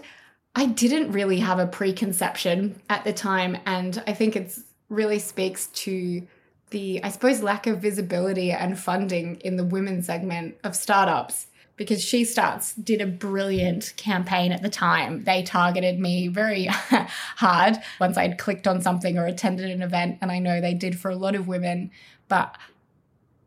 I 0.58 0.66
didn't 0.66 1.12
really 1.12 1.38
have 1.42 1.60
a 1.60 1.68
preconception 1.68 2.82
at 2.90 3.04
the 3.04 3.14
time. 3.14 3.60
And 3.68 4.02
I 4.08 4.14
think 4.14 4.36
it 4.36 4.58
really 4.90 5.20
speaks 5.20 5.68
to 5.68 6.26
the, 6.72 7.00
I 7.04 7.10
suppose, 7.10 7.44
lack 7.44 7.68
of 7.68 7.80
visibility 7.80 8.52
and 8.52 8.78
funding 8.78 9.36
in 9.42 9.58
the 9.58 9.64
women 9.64 10.02
segment 10.02 10.56
of 10.64 10.76
startups. 10.76 11.46
Because 11.76 12.04
She 12.04 12.26
Starts 12.26 12.74
did 12.74 13.02
a 13.02 13.06
brilliant 13.06 13.94
campaign 13.98 14.52
at 14.52 14.64
the 14.64 14.70
time. 14.70 15.26
They 15.26 15.44
targeted 15.44 16.00
me 16.00 16.28
very 16.28 16.66
hard 17.36 17.78
once 18.00 18.18
I'd 18.18 18.40
clicked 18.40 18.68
on 18.68 18.82
something 18.82 19.16
or 19.16 19.28
attended 19.28 19.70
an 19.70 19.84
event. 19.84 20.18
And 20.22 20.32
I 20.32 20.40
know 20.40 20.60
they 20.60 20.74
did 20.74 21.00
for 21.00 21.12
a 21.12 21.16
lot 21.16 21.36
of 21.36 21.48
women. 21.48 21.92
But 22.30 22.58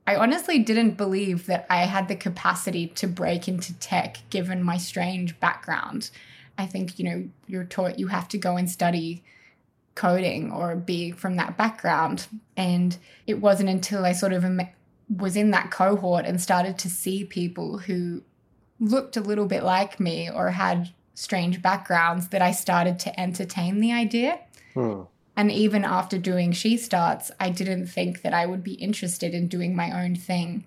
I 0.07 0.15
honestly 0.15 0.61
didn't 0.61 0.97
believe 0.97 1.47
that 1.47 1.67
I 1.69 1.79
had 1.87 2.07
the 2.07 2.15
capacity 2.15 2.87
to 2.87 3.09
break 3.09 3.49
into 3.49 3.77
tech 3.81 4.19
given 4.31 4.63
my 4.63 4.77
strange 4.77 5.41
background. 5.41 6.11
I 6.61 6.67
think, 6.67 6.99
you 6.99 7.05
know, 7.05 7.29
you're 7.47 7.65
taught 7.65 7.99
you 7.99 8.09
have 8.09 8.29
to 8.29 8.39
go 8.39 8.57
and 8.57 8.71
study 8.71 9.25
coding 9.95 10.53
or 10.53 10.77
be 10.77 11.11
from 11.11 11.37
that 11.37 11.57
background. 11.57 12.27
And 12.57 12.97
it 13.27 13.41
wasn't 13.41 13.71
until 13.71 14.05
I 14.05 14.13
sort 14.13 14.33
of 14.33 14.45
was 15.15 15.37
in 15.37 15.51
that 15.51 15.71
cohort 15.71 16.27
and 16.27 16.41
started 16.41 16.79
to 16.79 16.91
see 16.91 17.25
people 17.25 17.79
who 17.79 18.23
looked 18.79 19.17
a 19.17 19.21
little 19.21 19.47
bit 19.47 19.63
like 19.63 19.99
me 19.99 20.31
or 20.31 20.51
had 20.51 20.91
strange 21.15 21.61
backgrounds 21.61 22.29
that 22.29 22.43
I 22.43 22.53
started 22.53 22.99
to 23.01 23.21
entertain 23.21 23.81
the 23.81 23.93
idea. 23.93 24.41
Hmm. 24.75 25.03
And 25.37 25.51
even 25.51 25.85
after 25.85 26.19
doing 26.19 26.53
She 26.53 26.77
Starts, 26.77 27.31
I 27.41 27.51
didn't 27.51 27.87
think 27.87 28.23
that 28.23 28.35
I 28.35 28.47
would 28.47 28.63
be 28.63 28.75
interested 28.75 29.33
in 29.33 29.49
doing 29.49 29.75
my 29.75 30.05
own 30.05 30.15
thing. 30.15 30.65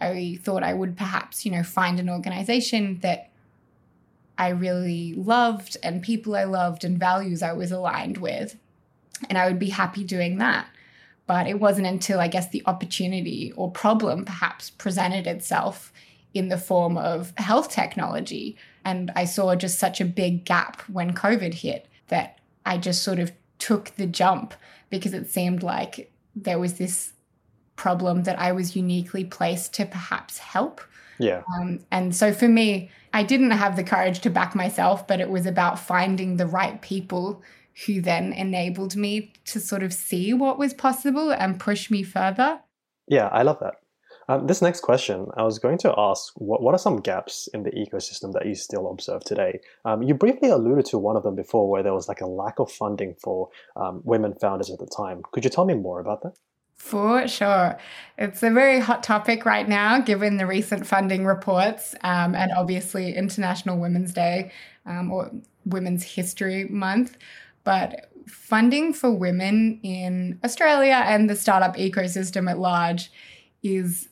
I 0.00 0.38
thought 0.42 0.62
I 0.62 0.74
would 0.74 0.96
perhaps, 0.96 1.44
you 1.44 1.52
know, 1.52 1.62
find 1.62 1.98
an 1.98 2.10
organization 2.10 3.00
that 3.00 3.29
I 4.38 4.48
really 4.48 5.14
loved 5.14 5.76
and 5.82 6.02
people 6.02 6.34
I 6.34 6.44
loved 6.44 6.84
and 6.84 6.98
values 6.98 7.42
I 7.42 7.52
was 7.52 7.72
aligned 7.72 8.18
with. 8.18 8.56
And 9.28 9.36
I 9.36 9.46
would 9.46 9.58
be 9.58 9.70
happy 9.70 10.04
doing 10.04 10.38
that. 10.38 10.66
But 11.26 11.46
it 11.46 11.60
wasn't 11.60 11.86
until 11.86 12.18
I 12.18 12.28
guess 12.28 12.48
the 12.48 12.62
opportunity 12.66 13.52
or 13.54 13.70
problem 13.70 14.24
perhaps 14.24 14.70
presented 14.70 15.26
itself 15.26 15.92
in 16.32 16.48
the 16.48 16.58
form 16.58 16.96
of 16.96 17.32
health 17.36 17.70
technology. 17.70 18.56
And 18.84 19.12
I 19.14 19.24
saw 19.24 19.54
just 19.54 19.78
such 19.78 20.00
a 20.00 20.06
big 20.06 20.44
gap 20.44 20.82
when 20.82 21.14
COVID 21.14 21.54
hit 21.54 21.86
that 22.08 22.38
I 22.64 22.78
just 22.78 23.02
sort 23.02 23.18
of 23.18 23.32
took 23.58 23.90
the 23.96 24.06
jump 24.06 24.54
because 24.88 25.12
it 25.12 25.30
seemed 25.30 25.62
like 25.62 26.12
there 26.34 26.58
was 26.58 26.74
this 26.74 27.12
problem 27.76 28.24
that 28.24 28.38
I 28.38 28.52
was 28.52 28.76
uniquely 28.76 29.24
placed 29.24 29.74
to 29.74 29.86
perhaps 29.86 30.38
help. 30.38 30.80
Yeah. 31.20 31.42
Um, 31.54 31.80
and 31.90 32.14
so 32.16 32.32
for 32.32 32.48
me, 32.48 32.90
I 33.12 33.22
didn't 33.22 33.50
have 33.50 33.76
the 33.76 33.84
courage 33.84 34.20
to 34.20 34.30
back 34.30 34.54
myself, 34.54 35.06
but 35.06 35.20
it 35.20 35.30
was 35.30 35.46
about 35.46 35.78
finding 35.78 36.36
the 36.36 36.46
right 36.46 36.80
people 36.80 37.42
who 37.86 38.00
then 38.00 38.32
enabled 38.32 38.96
me 38.96 39.32
to 39.46 39.60
sort 39.60 39.82
of 39.82 39.92
see 39.92 40.32
what 40.32 40.58
was 40.58 40.74
possible 40.74 41.30
and 41.30 41.60
push 41.60 41.90
me 41.90 42.02
further. 42.02 42.60
Yeah, 43.06 43.28
I 43.28 43.42
love 43.42 43.58
that. 43.60 43.74
Um, 44.28 44.46
this 44.46 44.62
next 44.62 44.80
question, 44.82 45.26
I 45.36 45.42
was 45.42 45.58
going 45.58 45.78
to 45.78 45.92
ask 45.98 46.32
what, 46.36 46.62
what 46.62 46.72
are 46.72 46.78
some 46.78 47.00
gaps 47.00 47.48
in 47.52 47.64
the 47.64 47.70
ecosystem 47.70 48.32
that 48.32 48.46
you 48.46 48.54
still 48.54 48.88
observe 48.88 49.24
today? 49.24 49.58
Um, 49.84 50.02
you 50.02 50.14
briefly 50.14 50.50
alluded 50.50 50.84
to 50.86 50.98
one 50.98 51.16
of 51.16 51.24
them 51.24 51.34
before 51.34 51.68
where 51.68 51.82
there 51.82 51.94
was 51.94 52.06
like 52.06 52.20
a 52.20 52.28
lack 52.28 52.60
of 52.60 52.70
funding 52.70 53.16
for 53.22 53.48
um, 53.74 54.02
women 54.04 54.34
founders 54.40 54.70
at 54.70 54.78
the 54.78 54.86
time. 54.96 55.22
Could 55.32 55.44
you 55.44 55.50
tell 55.50 55.64
me 55.64 55.74
more 55.74 55.98
about 56.00 56.22
that? 56.22 56.34
For 56.80 57.28
sure. 57.28 57.78
It's 58.16 58.42
a 58.42 58.50
very 58.50 58.80
hot 58.80 59.02
topic 59.02 59.44
right 59.44 59.68
now, 59.68 60.00
given 60.00 60.38
the 60.38 60.46
recent 60.46 60.86
funding 60.86 61.26
reports 61.26 61.94
um, 62.00 62.34
and 62.34 62.50
obviously 62.56 63.14
International 63.14 63.78
Women's 63.78 64.14
Day 64.14 64.50
um, 64.86 65.12
or 65.12 65.30
Women's 65.66 66.02
History 66.02 66.64
Month. 66.64 67.18
But 67.64 68.10
funding 68.26 68.94
for 68.94 69.12
women 69.12 69.78
in 69.82 70.40
Australia 70.42 71.02
and 71.04 71.28
the 71.28 71.36
startup 71.36 71.76
ecosystem 71.76 72.50
at 72.50 72.58
large 72.58 73.12
is 73.62 74.08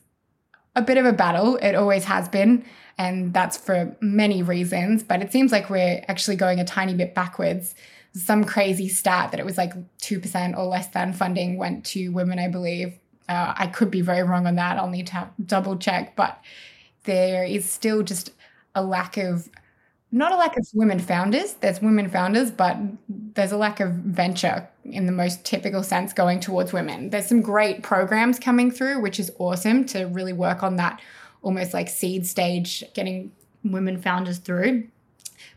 a 0.75 0.83
bit 0.83 0.97
of 0.97 1.05
a 1.05 1.11
battle. 1.11 1.57
It 1.57 1.73
always 1.73 2.05
has 2.05 2.29
been. 2.29 2.63
And 2.99 3.33
that's 3.33 3.57
for 3.57 3.97
many 3.99 4.43
reasons. 4.43 5.01
But 5.01 5.23
it 5.23 5.31
seems 5.31 5.51
like 5.51 5.71
we're 5.71 6.05
actually 6.07 6.35
going 6.35 6.59
a 6.59 6.65
tiny 6.65 6.93
bit 6.93 7.15
backwards. 7.15 7.73
Some 8.13 8.43
crazy 8.43 8.89
stat 8.89 9.31
that 9.31 9.39
it 9.39 9.45
was 9.45 9.57
like 9.57 9.73
2% 9.99 10.57
or 10.57 10.65
less 10.65 10.87
than 10.87 11.13
funding 11.13 11.57
went 11.57 11.85
to 11.87 12.09
women, 12.09 12.39
I 12.39 12.47
believe. 12.47 12.97
Uh, 13.27 13.53
I 13.55 13.67
could 13.67 13.91
be 13.91 14.01
very 14.01 14.23
wrong 14.23 14.47
on 14.47 14.55
that. 14.55 14.77
I'll 14.77 14.89
need 14.89 15.07
to 15.07 15.29
double 15.45 15.77
check. 15.77 16.15
But 16.15 16.41
there 17.03 17.43
is 17.43 17.69
still 17.69 18.01
just 18.01 18.31
a 18.75 18.83
lack 18.83 19.17
of 19.17 19.49
not 20.11 20.31
a 20.31 20.37
lack 20.37 20.57
of 20.57 20.67
women 20.73 20.97
founders. 20.97 21.53
There's 21.53 21.81
women 21.81 22.09
founders, 22.09 22.49
but 22.49 22.77
there's 23.07 23.51
a 23.51 23.57
lack 23.57 23.79
of 23.79 23.91
venture 23.91 24.67
in 24.83 25.05
the 25.05 25.11
most 25.11 25.45
typical 25.45 25.83
sense 25.83 26.13
going 26.13 26.39
towards 26.39 26.73
women. 26.73 27.11
There's 27.11 27.27
some 27.27 27.41
great 27.41 27.83
programs 27.83 28.39
coming 28.39 28.71
through, 28.71 29.01
which 29.01 29.19
is 29.19 29.31
awesome 29.37 29.85
to 29.85 30.05
really 30.05 30.33
work 30.33 30.63
on 30.63 30.77
that 30.77 30.99
almost 31.41 31.73
like 31.73 31.89
seed 31.89 32.25
stage, 32.25 32.83
getting 32.95 33.31
women 33.63 34.01
founders 34.01 34.39
through. 34.39 34.87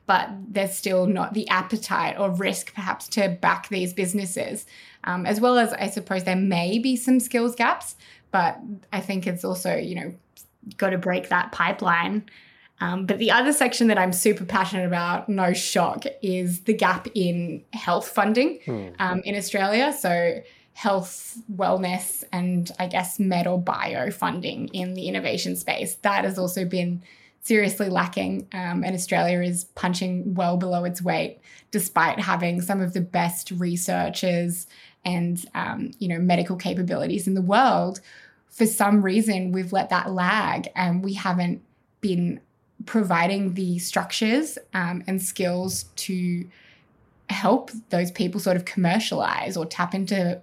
But 0.07 0.31
there's 0.49 0.75
still 0.75 1.07
not 1.07 1.35
the 1.35 1.49
appetite 1.49 2.19
or 2.19 2.31
risk, 2.31 2.75
perhaps, 2.75 3.09
to 3.11 3.29
back 3.29 3.69
these 3.69 3.93
businesses. 3.93 4.67
Um, 5.05 5.27
as 5.27 5.41
well 5.41 5.59
as, 5.59 5.73
I 5.73 5.89
suppose, 5.89 6.25
there 6.25 6.37
may 6.37 6.79
be 6.79 6.97
some 6.97 7.21
skills 7.21 7.55
gaps, 7.55 7.97
but 8.31 8.59
I 8.93 9.01
think 9.01 9.27
it's 9.27 9.45
also, 9.45 9.75
you 9.75 9.95
know, 9.95 10.15
got 10.77 10.91
to 10.91 10.99
break 10.99 11.29
that 11.29 11.53
pipeline 11.53 12.25
um, 12.83 13.07
but 13.07 13.19
the 13.19 13.31
other 13.31 13.53
section 13.53 13.87
that 13.89 13.99
I'm 13.99 14.13
super 14.13 14.45
passionate 14.45 14.87
about, 14.87 15.29
no 15.29 15.53
shock, 15.53 16.05
is 16.21 16.63
the 16.63 16.75
gap 16.75 17.07
in 17.15 17.63
health 17.73 18.09
funding 18.09 18.59
mm. 18.67 18.93
um, 18.99 19.21
in 19.25 19.37
Australia. 19.37 19.93
So, 19.93 20.43
health, 20.73 21.39
wellness, 21.55 22.25
and 22.33 22.73
I 22.81 22.89
guess 22.89 23.21
med 23.21 23.47
or 23.47 23.61
bio 23.61 24.11
funding 24.11 24.67
in 24.69 24.95
the 24.95 25.07
innovation 25.07 25.55
space. 25.55 25.95
That 26.03 26.25
has 26.25 26.41
also 26.41 26.65
been 26.65 27.05
seriously 27.43 27.89
lacking. 27.89 28.49
Um, 28.53 28.85
and 28.85 28.95
Australia 28.95 29.41
is 29.41 29.65
punching 29.75 30.35
well 30.35 30.57
below 30.57 30.85
its 30.85 31.03
weight, 31.03 31.41
despite 31.71 32.19
having 32.19 32.63
some 32.63 32.81
of 32.81 32.95
the 32.95 33.01
best 33.01 33.51
researchers 33.51 34.67
and 35.05 35.45
um, 35.55 35.91
you 35.99 36.09
know 36.09 36.19
medical 36.19 36.57
capabilities 36.57 37.27
in 37.27 37.35
the 37.35 37.43
world. 37.43 38.01
For 38.49 38.67
some 38.67 39.03
reason, 39.03 39.53
we've 39.53 39.73
let 39.73 39.91
that 39.91 40.11
lag, 40.13 40.69
and 40.77 41.05
we 41.05 41.15
haven't 41.15 41.63
been 42.01 42.41
providing 42.87 43.55
the 43.55 43.79
structures 43.79 44.59
um, 44.75 45.03
and 45.07 45.23
skills 45.23 45.85
to 45.97 46.47
help 47.31 47.71
those 47.91 48.11
people 48.11 48.41
sort 48.41 48.57
of 48.57 48.65
commercialize 48.65 49.57
or 49.57 49.65
tap 49.65 49.95
into 49.95 50.41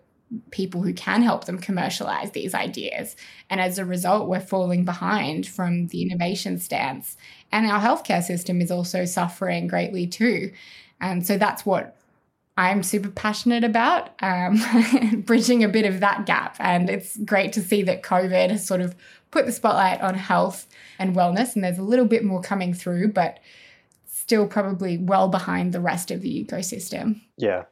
people 0.52 0.82
who 0.82 0.94
can 0.94 1.22
help 1.22 1.46
them 1.46 1.58
commercialize 1.58 2.32
these 2.32 2.54
ideas. 2.54 3.16
And 3.50 3.60
as 3.60 3.78
a 3.78 3.86
result, 3.86 4.28
we're 4.28 4.40
falling 4.40 4.86
behind 4.86 5.48
from 5.48 5.88
the 5.88 6.02
innovation 6.04 6.60
stance. 6.60 7.18
And 7.52 7.66
our 7.66 7.80
healthcare 7.80 8.24
system 8.24 8.62
is 8.62 8.72
also 8.72 9.06
suffering 9.06 9.68
greatly 9.68 10.06
too. 10.06 10.52
And 11.02 11.26
so 11.26 11.38
that's 11.38 11.66
what 11.66 11.96
I'm 12.58 12.84
super 12.84 13.10
passionate 13.10 13.64
about, 13.64 14.10
um, 14.22 14.62
bridging 15.26 15.64
a 15.64 15.70
bit 15.70 15.86
of 15.86 16.02
that 16.02 16.26
gap. 16.26 16.58
And 16.60 16.90
it's 16.90 17.18
great 17.18 17.54
to 17.54 17.62
see 17.62 17.84
that 17.84 18.04
COVID 18.04 18.50
has 18.50 18.68
sort 18.68 18.82
of 18.82 18.96
put 19.32 19.46
the 19.46 19.52
spotlight 19.52 20.02
on 20.02 20.16
health 20.16 20.68
and 20.98 21.16
wellness, 21.16 21.56
and 21.56 21.64
there's 21.64 21.78
a 21.78 21.84
little 21.84 22.06
bit 22.06 22.24
more 22.24 22.42
coming 22.42 22.74
through, 22.74 23.14
but 23.14 23.40
still 24.08 24.48
probably 24.48 24.98
well 24.98 25.28
behind 25.30 25.74
the 25.74 25.80
rest 25.80 26.12
of 26.12 26.22
the 26.22 26.46
ecosystem. 26.46 27.22
Yeah, 27.38 27.64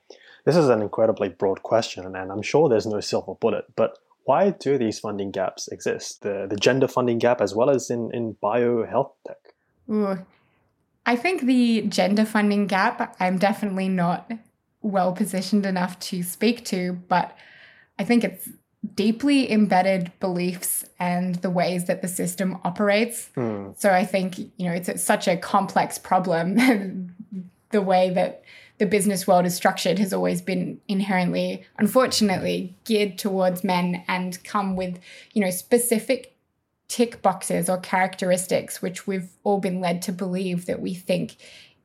this 0.47 0.55
is 0.55 0.69
an 0.69 0.81
incredibly 0.81 1.27
broad 1.27 1.61
question, 1.61 2.05
and 2.05 2.31
I'm 2.31 2.41
sure 2.41 2.69
there's 2.69 2.85
no 2.87 3.01
silver 3.01 3.35
bullet, 3.35 3.65
but 3.75 3.97
why 4.23 4.51
do 4.51 4.77
these 4.77 4.97
funding 4.97 5.29
gaps 5.29 5.67
exist? 5.67 6.21
The, 6.21 6.47
the 6.49 6.55
gender 6.55 6.87
funding 6.87 7.17
gap 7.17 7.41
as 7.41 7.53
well 7.53 7.69
as 7.69 7.89
in, 7.89 8.11
in 8.13 8.37
bio 8.41 8.85
health 8.85 9.11
tech? 9.27 9.35
Ooh. 9.91 10.25
I 11.05 11.17
think 11.17 11.41
the 11.41 11.81
gender 11.81 12.23
funding 12.23 12.65
gap, 12.65 13.13
I'm 13.19 13.37
definitely 13.37 13.89
not 13.89 14.31
well 14.81 15.11
positioned 15.11 15.65
enough 15.65 15.99
to 15.99 16.23
speak 16.23 16.63
to, 16.65 16.93
but 17.09 17.35
I 17.99 18.05
think 18.05 18.23
it's 18.23 18.47
deeply 18.95 19.51
embedded 19.51 20.13
beliefs 20.21 20.85
and 20.97 21.35
the 21.35 21.49
ways 21.49 21.87
that 21.87 22.01
the 22.01 22.07
system 22.07 22.57
operates. 22.63 23.31
Mm. 23.35 23.77
So 23.77 23.91
I 23.91 24.05
think, 24.05 24.39
you 24.39 24.69
know, 24.69 24.71
it's, 24.71 24.87
it's 24.87 25.03
such 25.03 25.27
a 25.27 25.35
complex 25.35 25.97
problem. 25.97 27.13
the 27.71 27.81
way 27.81 28.09
that 28.11 28.43
the 28.77 28.85
business 28.85 29.25
world 29.27 29.45
is 29.45 29.55
structured 29.55 29.99
has 29.99 30.13
always 30.13 30.41
been 30.41 30.79
inherently, 30.87 31.65
unfortunately, 31.77 32.75
geared 32.83 33.17
towards 33.17 33.63
men 33.63 34.03
and 34.07 34.43
come 34.43 34.75
with, 34.75 34.99
you 35.33 35.41
know, 35.41 35.49
specific 35.49 36.35
tick 36.87 37.21
boxes 37.21 37.69
or 37.69 37.77
characteristics 37.77 38.81
which 38.81 39.05
we've 39.05 39.29
all 39.43 39.59
been 39.59 39.81
led 39.81 40.01
to 40.01 40.11
believe 40.11 40.67
that 40.67 40.79
we 40.79 40.93
think 40.93 41.35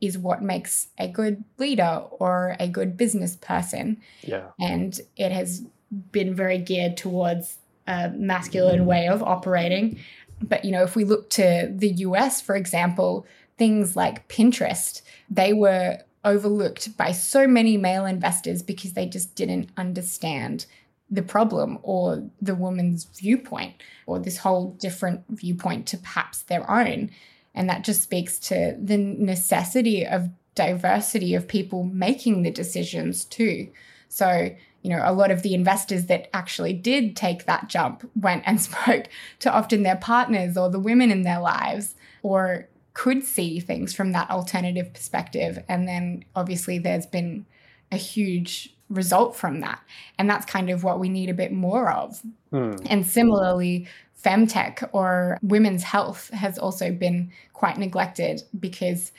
is 0.01 0.17
what 0.19 0.43
makes 0.43 0.89
a 0.99 1.09
good 1.09 1.43
leader 1.59 2.03
or 2.13 2.57
a 2.61 2.69
good 2.69 2.97
business 2.97 3.37
person. 3.37 4.01
Yeah. 4.23 4.49
And 4.61 5.01
it 5.17 5.33
has 5.33 5.65
been 6.11 6.35
very 6.35 6.59
geared 6.59 6.97
towards 6.97 7.59
a 7.87 8.11
masculine 8.11 8.87
way 8.87 9.09
of 9.09 9.23
operating. 9.23 9.99
But, 10.41 10.65
you 10.65 10.73
know, 10.73 10.83
if 10.83 10.97
we 10.97 11.05
look 11.05 11.31
to 11.31 11.73
the 11.73 11.89
US, 11.89 12.41
for 12.41 12.57
example, 12.57 13.27
things 13.59 13.95
like 13.95 14.29
Pinterest, 14.29 15.03
they 15.31 15.53
were 15.53 15.99
overlooked 16.25 16.97
by 16.97 17.13
so 17.13 17.47
many 17.47 17.77
male 17.77 18.07
investors 18.07 18.63
because 18.63 18.93
they 18.93 19.07
just 19.07 19.35
didn't 19.35 19.71
understand 19.77 20.67
the 21.11 21.23
problem 21.23 21.79
or 21.83 22.25
the 22.41 22.55
woman's 22.55 23.05
viewpoint 23.05 23.75
or 24.07 24.19
this 24.19 24.39
whole 24.39 24.71
different 24.81 25.23
viewpoint 25.29 25.87
to 25.87 25.99
perhaps 25.99 26.43
their 26.43 26.69
own. 26.71 27.11
And 27.55 27.69
that 27.69 27.85
just 27.85 28.03
speaks 28.03 28.39
to 28.41 28.77
the 28.81 28.97
necessity 28.97 30.07
of 30.07 30.31
diversity 30.55 31.35
of 31.35 31.49
people 31.49 31.85
making 31.85 32.43
the 32.43 32.51
decisions 32.51 33.25
too. 33.25 33.71
So, 34.09 34.55
you 34.83 34.91
know, 34.91 35.03
a 35.05 35.13
lot 35.13 35.31
of 35.31 35.43
the 35.43 35.55
investors 35.55 36.07
that 36.07 36.29
actually 36.35 36.73
did 36.73 37.15
take 37.15 37.45
that 37.45 37.69
jump 37.69 38.09
went 38.15 38.45
and 38.47 38.61
spoke 38.61 39.09
to 39.41 39.53
often 39.53 39.83
their 39.83 39.97
partners 39.97 40.57
or 40.57 40.71
the 40.71 40.81
women 40.81 41.11
in 41.11 41.23
their 41.23 41.41
lives 41.41 41.95
or 42.23 42.69
could 42.95 43.25
see 43.25 43.61
things 43.61 43.95
from 43.95 44.13
that 44.13 44.31
alternative 44.31 44.93
perspective. 44.93 45.63
And 45.69 45.89
then 45.89 46.25
obviously 46.37 46.79
there's 46.79 47.07
been 47.07 47.47
a 47.91 47.97
huge 47.97 48.75
result 48.89 49.35
from 49.35 49.61
that. 49.61 49.81
And 50.19 50.29
that's 50.29 50.47
kind 50.47 50.71
of 50.71 50.85
what 50.85 51.01
we 51.01 51.09
need 51.09 51.31
a 51.31 51.35
bit 51.35 51.53
more 51.53 51.91
of. 51.91 52.21
Hmm. 52.51 52.75
And 52.87 53.07
similarly, 53.07 53.89
femtech 54.23 54.89
or 54.93 55.39
women's 55.43 55.83
health 55.83 56.31
has 56.31 56.59
also 56.59 56.93
been 56.93 57.33
quite 57.53 57.79
neglected 57.79 58.43
because 58.59 59.13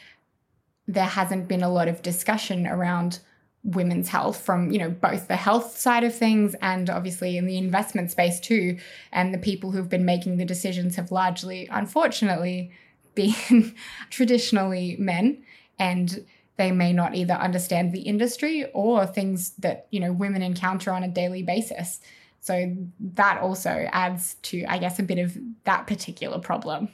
there 0.88 1.06
hasn't 1.06 1.48
been 1.48 1.64
a 1.64 1.70
lot 1.70 1.88
of 1.88 2.02
discussion 2.02 2.68
around 2.68 3.20
women's 3.64 4.10
health 4.10 4.42
from 4.42 4.72
you 4.72 4.78
know 4.78 4.90
both 4.90 5.30
the 5.30 5.38
health 5.38 5.78
side 5.78 6.04
of 6.04 6.14
things 6.14 6.54
and 6.62 6.90
obviously 6.90 7.38
in 7.38 7.46
the 7.46 7.58
investment 7.58 8.12
space 8.12 8.38
too 8.42 8.78
and 9.14 9.34
the 9.34 9.38
people 9.38 9.72
who've 9.72 9.88
been 9.88 10.04
making 10.04 10.36
the 10.36 10.44
decisions 10.44 10.98
have 10.98 11.14
largely 11.14 11.70
unfortunately 11.72 12.70
been 13.16 13.76
traditionally 14.10 14.96
men 15.00 15.44
and 15.80 16.26
they 16.58 16.72
may 16.72 16.94
not 16.94 17.16
either 17.16 17.34
understand 17.34 17.92
the 17.92 18.02
industry 18.02 18.66
or 18.74 19.06
things 19.06 19.52
that 19.60 19.88
you 19.92 20.00
know 20.00 20.12
women 20.12 20.42
encounter 20.42 20.92
on 20.92 21.04
a 21.04 21.08
daily 21.08 21.44
basis 21.44 22.00
so 22.40 22.76
that 23.00 23.40
also 23.42 23.88
adds 23.92 24.36
to 24.42 24.64
i 24.68 24.78
guess 24.78 25.00
a 25.00 25.04
bit 25.04 25.20
of 25.20 25.38
that 25.64 25.88
particular 25.88 26.40
problem. 26.40 26.90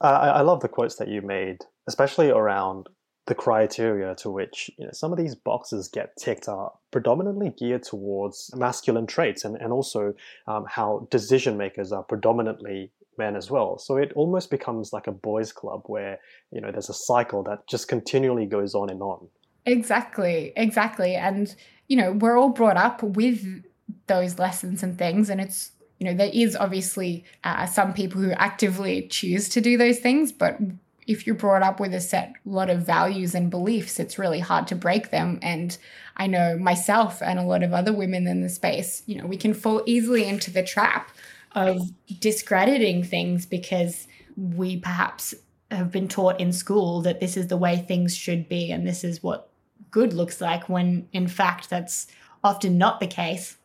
Uh, 0.00 0.06
I, 0.06 0.28
I 0.28 0.40
love 0.42 0.60
the 0.60 0.68
quotes 0.68 0.96
that 0.96 1.08
you 1.08 1.22
made, 1.22 1.58
especially 1.86 2.30
around 2.30 2.88
the 3.26 3.34
criteria 3.34 4.14
to 4.14 4.30
which 4.30 4.70
you 4.78 4.86
know, 4.86 4.92
some 4.92 5.12
of 5.12 5.18
these 5.18 5.34
boxes 5.34 5.88
get 5.88 6.16
ticked 6.16 6.48
are 6.48 6.72
predominantly 6.90 7.50
geared 7.58 7.82
towards 7.82 8.50
masculine 8.56 9.06
traits 9.06 9.44
and, 9.44 9.56
and 9.56 9.70
also 9.70 10.14
um, 10.46 10.64
how 10.66 11.06
decision 11.10 11.58
makers 11.58 11.92
are 11.92 12.02
predominantly 12.02 12.90
men 13.18 13.36
as 13.36 13.50
well. 13.50 13.78
So 13.78 13.96
it 13.96 14.12
almost 14.14 14.50
becomes 14.50 14.92
like 14.92 15.06
a 15.06 15.12
boys' 15.12 15.52
club 15.52 15.82
where 15.86 16.20
you 16.52 16.60
know 16.60 16.70
there's 16.70 16.88
a 16.88 16.94
cycle 16.94 17.42
that 17.44 17.66
just 17.68 17.88
continually 17.88 18.46
goes 18.46 18.74
on 18.74 18.88
and 18.88 19.02
on. 19.02 19.28
Exactly, 19.68 20.52
exactly. 20.56 21.14
And, 21.14 21.54
you 21.88 21.96
know, 21.96 22.12
we're 22.12 22.38
all 22.38 22.48
brought 22.48 22.78
up 22.78 23.02
with 23.02 23.62
those 24.06 24.38
lessons 24.38 24.82
and 24.82 24.96
things. 24.96 25.28
And 25.28 25.40
it's, 25.40 25.72
you 25.98 26.06
know, 26.06 26.14
there 26.14 26.30
is 26.32 26.56
obviously 26.56 27.24
uh, 27.44 27.66
some 27.66 27.92
people 27.92 28.20
who 28.22 28.32
actively 28.32 29.06
choose 29.08 29.48
to 29.50 29.60
do 29.60 29.76
those 29.76 29.98
things. 29.98 30.32
But 30.32 30.58
if 31.06 31.26
you're 31.26 31.36
brought 31.36 31.62
up 31.62 31.80
with 31.80 31.92
a 31.92 32.00
set 32.00 32.32
lot 32.46 32.70
of 32.70 32.86
values 32.86 33.34
and 33.34 33.50
beliefs, 33.50 34.00
it's 34.00 34.18
really 34.18 34.40
hard 34.40 34.66
to 34.68 34.74
break 34.74 35.10
them. 35.10 35.38
And 35.42 35.76
I 36.16 36.28
know 36.28 36.56
myself 36.56 37.20
and 37.20 37.38
a 37.38 37.44
lot 37.44 37.62
of 37.62 37.74
other 37.74 37.92
women 37.92 38.26
in 38.26 38.40
the 38.40 38.48
space, 38.48 39.02
you 39.04 39.16
know, 39.16 39.26
we 39.26 39.36
can 39.36 39.52
fall 39.52 39.82
easily 39.84 40.24
into 40.24 40.50
the 40.50 40.62
trap 40.62 41.10
of 41.52 41.80
discrediting 42.20 43.02
things 43.02 43.46
because 43.46 44.06
we 44.36 44.76
perhaps 44.76 45.34
have 45.70 45.90
been 45.90 46.08
taught 46.08 46.40
in 46.40 46.52
school 46.52 47.02
that 47.02 47.20
this 47.20 47.36
is 47.36 47.48
the 47.48 47.56
way 47.56 47.76
things 47.76 48.16
should 48.16 48.48
be 48.48 48.70
and 48.70 48.86
this 48.86 49.04
is 49.04 49.22
what 49.22 49.50
good 49.90 50.12
looks 50.12 50.40
like 50.40 50.68
when 50.68 51.08
in 51.12 51.28
fact 51.28 51.70
that's 51.70 52.06
often 52.44 52.78
not 52.78 53.00
the 53.00 53.06
case. 53.06 53.56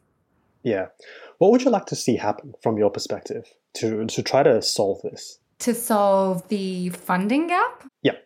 Yeah. 0.63 0.87
What 1.37 1.51
would 1.51 1.63
you 1.63 1.71
like 1.71 1.85
to 1.87 1.95
see 1.95 2.15
happen 2.15 2.53
from 2.61 2.77
your 2.77 2.89
perspective 2.89 3.45
to 3.75 4.05
to 4.05 4.23
try 4.23 4.43
to 4.43 4.61
solve 4.61 5.01
this? 5.01 5.39
To 5.59 5.73
solve 5.73 6.47
the 6.47 6.89
funding 6.89 7.47
gap? 7.47 7.87
Yeah. 8.01 8.17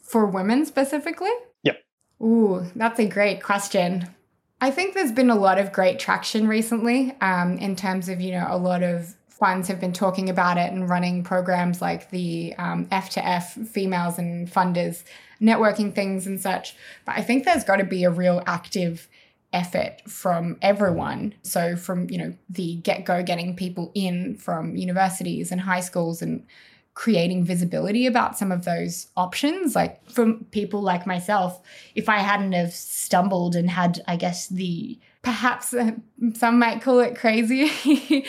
For 0.00 0.26
women 0.26 0.64
specifically? 0.66 1.32
Yeah. 1.62 1.74
Ooh, 2.20 2.66
that's 2.76 3.00
a 3.00 3.06
great 3.06 3.42
question. 3.42 4.08
I 4.62 4.70
think 4.70 4.94
there's 4.94 5.10
been 5.10 5.28
a 5.28 5.34
lot 5.34 5.58
of 5.58 5.72
great 5.72 5.98
traction 5.98 6.46
recently 6.46 7.16
um, 7.20 7.58
in 7.58 7.74
terms 7.74 8.08
of, 8.08 8.20
you 8.20 8.30
know, 8.30 8.46
a 8.48 8.56
lot 8.56 8.84
of 8.84 9.16
funds 9.28 9.66
have 9.66 9.80
been 9.80 9.92
talking 9.92 10.30
about 10.30 10.56
it 10.56 10.70
and 10.72 10.88
running 10.88 11.24
programs 11.24 11.82
like 11.82 12.10
the 12.10 12.54
um, 12.58 12.86
F 12.92 13.10
to 13.10 13.26
F 13.26 13.54
females 13.54 14.20
and 14.20 14.48
funders 14.48 15.02
networking 15.40 15.92
things 15.92 16.28
and 16.28 16.40
such. 16.40 16.76
But 17.04 17.16
I 17.16 17.22
think 17.22 17.44
there's 17.44 17.64
got 17.64 17.78
to 17.78 17.84
be 17.84 18.04
a 18.04 18.10
real 18.10 18.40
active 18.46 19.08
effort 19.52 19.96
from 20.08 20.58
everyone. 20.62 21.34
So 21.42 21.74
from, 21.74 22.08
you 22.08 22.18
know, 22.18 22.32
the 22.48 22.76
get-go 22.76 23.24
getting 23.24 23.56
people 23.56 23.90
in 23.96 24.36
from 24.36 24.76
universities 24.76 25.50
and 25.50 25.60
high 25.60 25.80
schools 25.80 26.22
and 26.22 26.46
creating 26.94 27.42
visibility 27.44 28.06
about 28.06 28.36
some 28.36 28.52
of 28.52 28.64
those 28.66 29.06
options 29.16 29.74
like 29.74 30.04
from 30.10 30.44
people 30.50 30.82
like 30.82 31.06
myself 31.06 31.62
if 31.94 32.06
i 32.08 32.18
hadn't 32.18 32.52
have 32.52 32.72
stumbled 32.74 33.56
and 33.56 33.70
had 33.70 34.02
i 34.06 34.14
guess 34.14 34.48
the 34.48 34.98
perhaps 35.22 35.72
uh, 35.72 35.92
some 36.34 36.58
might 36.58 36.82
call 36.82 37.00
it 37.00 37.16
crazy 37.16 37.70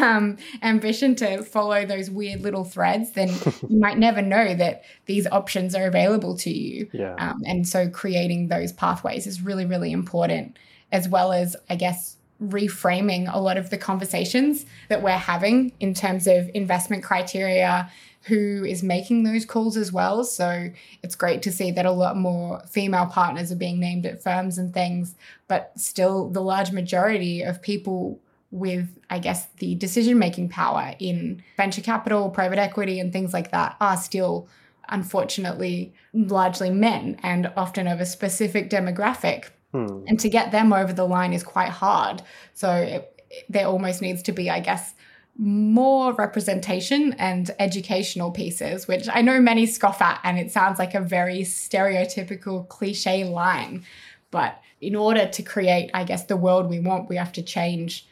um, 0.00 0.36
ambition 0.62 1.14
to 1.14 1.42
follow 1.42 1.86
those 1.86 2.10
weird 2.10 2.42
little 2.42 2.64
threads 2.64 3.12
then 3.12 3.28
you 3.68 3.78
might 3.80 3.98
never 3.98 4.20
know 4.20 4.54
that 4.54 4.82
these 5.06 5.26
options 5.28 5.74
are 5.74 5.86
available 5.86 6.36
to 6.36 6.50
you 6.50 6.88
Yeah. 6.92 7.14
um, 7.18 7.40
and 7.46 7.66
so 7.66 7.88
creating 7.88 8.48
those 8.48 8.72
pathways 8.72 9.26
is 9.26 9.40
really 9.40 9.64
really 9.64 9.90
important 9.92 10.58
as 10.92 11.08
well 11.08 11.32
as 11.32 11.56
i 11.70 11.76
guess 11.76 12.15
reframing 12.42 13.32
a 13.32 13.40
lot 13.40 13.56
of 13.56 13.70
the 13.70 13.78
conversations 13.78 14.66
that 14.88 15.02
we're 15.02 15.12
having 15.12 15.72
in 15.80 15.94
terms 15.94 16.26
of 16.26 16.50
investment 16.54 17.02
criteria, 17.02 17.90
who 18.22 18.64
is 18.64 18.82
making 18.82 19.22
those 19.22 19.44
calls 19.44 19.76
as 19.76 19.92
well. 19.92 20.24
So 20.24 20.70
it's 21.02 21.14
great 21.14 21.42
to 21.42 21.52
see 21.52 21.70
that 21.70 21.86
a 21.86 21.92
lot 21.92 22.16
more 22.16 22.60
female 22.68 23.06
partners 23.06 23.52
are 23.52 23.56
being 23.56 23.78
named 23.78 24.04
at 24.04 24.22
firms 24.22 24.58
and 24.58 24.74
things, 24.74 25.14
but 25.46 25.72
still 25.76 26.28
the 26.28 26.42
large 26.42 26.72
majority 26.72 27.42
of 27.42 27.62
people 27.62 28.18
with, 28.50 28.88
I 29.10 29.20
guess, 29.20 29.46
the 29.58 29.76
decision 29.76 30.18
making 30.18 30.48
power 30.48 30.94
in 30.98 31.42
venture 31.56 31.82
capital, 31.82 32.30
private 32.30 32.58
equity, 32.58 32.98
and 32.98 33.12
things 33.12 33.32
like 33.32 33.52
that 33.52 33.76
are 33.80 33.96
still 33.96 34.48
unfortunately 34.88 35.92
largely 36.12 36.70
men 36.70 37.18
and 37.22 37.52
often 37.56 37.86
of 37.86 38.00
a 38.00 38.06
specific 38.06 38.70
demographic 38.70 39.50
Hmm. 39.76 40.04
and 40.06 40.18
to 40.20 40.28
get 40.30 40.52
them 40.52 40.72
over 40.72 40.92
the 40.92 41.04
line 41.04 41.32
is 41.32 41.42
quite 41.42 41.68
hard. 41.68 42.22
So 42.54 42.72
it, 42.72 43.22
there 43.48 43.66
almost 43.66 44.00
needs 44.00 44.22
to 44.22 44.32
be, 44.32 44.48
I 44.48 44.60
guess, 44.60 44.94
more 45.36 46.14
representation 46.14 47.12
and 47.14 47.50
educational 47.58 48.30
pieces, 48.30 48.88
which 48.88 49.06
I 49.12 49.20
know 49.20 49.38
many 49.38 49.66
scoff 49.66 50.00
at, 50.00 50.18
and 50.24 50.38
it 50.38 50.50
sounds 50.50 50.78
like 50.78 50.94
a 50.94 51.00
very 51.00 51.40
stereotypical 51.40 52.66
cliche 52.68 53.24
line. 53.24 53.84
But 54.30 54.58
in 54.80 54.96
order 54.96 55.26
to 55.26 55.42
create, 55.42 55.90
I 55.92 56.04
guess, 56.04 56.24
the 56.24 56.36
world 56.38 56.70
we 56.70 56.80
want, 56.80 57.10
we 57.10 57.16
have 57.16 57.32
to 57.32 57.42
change 57.42 58.08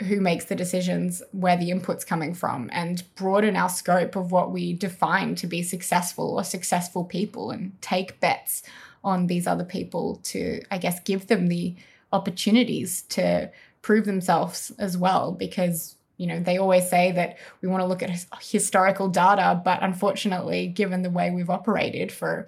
who 0.00 0.20
makes 0.20 0.44
the 0.44 0.56
decisions, 0.56 1.22
where 1.32 1.56
the 1.56 1.70
input's 1.70 2.04
coming 2.04 2.34
from, 2.34 2.68
and 2.72 3.02
broaden 3.14 3.56
our 3.56 3.68
scope 3.68 4.16
of 4.16 4.32
what 4.32 4.52
we 4.52 4.72
define 4.72 5.34
to 5.36 5.46
be 5.46 5.62
successful 5.62 6.36
or 6.36 6.44
successful 6.44 7.04
people 7.04 7.50
and 7.50 7.80
take 7.80 8.18
bets 8.20 8.62
on 9.04 9.26
these 9.26 9.46
other 9.46 9.64
people 9.64 10.20
to, 10.24 10.62
I 10.70 10.78
guess, 10.78 10.98
give 11.00 11.28
them 11.28 11.46
the 11.46 11.76
opportunities 12.12 13.02
to 13.02 13.50
prove 13.82 14.06
themselves 14.06 14.72
as 14.78 14.96
well. 14.96 15.32
Because, 15.32 15.96
you 16.16 16.26
know, 16.26 16.40
they 16.40 16.56
always 16.56 16.88
say 16.88 17.12
that 17.12 17.36
we 17.60 17.68
want 17.68 17.82
to 17.82 17.86
look 17.86 18.02
at 18.02 18.26
historical 18.40 19.08
data, 19.08 19.60
but 19.64 19.82
unfortunately, 19.82 20.66
given 20.68 21.02
the 21.02 21.10
way 21.10 21.30
we've 21.30 21.50
operated 21.50 22.10
for 22.10 22.46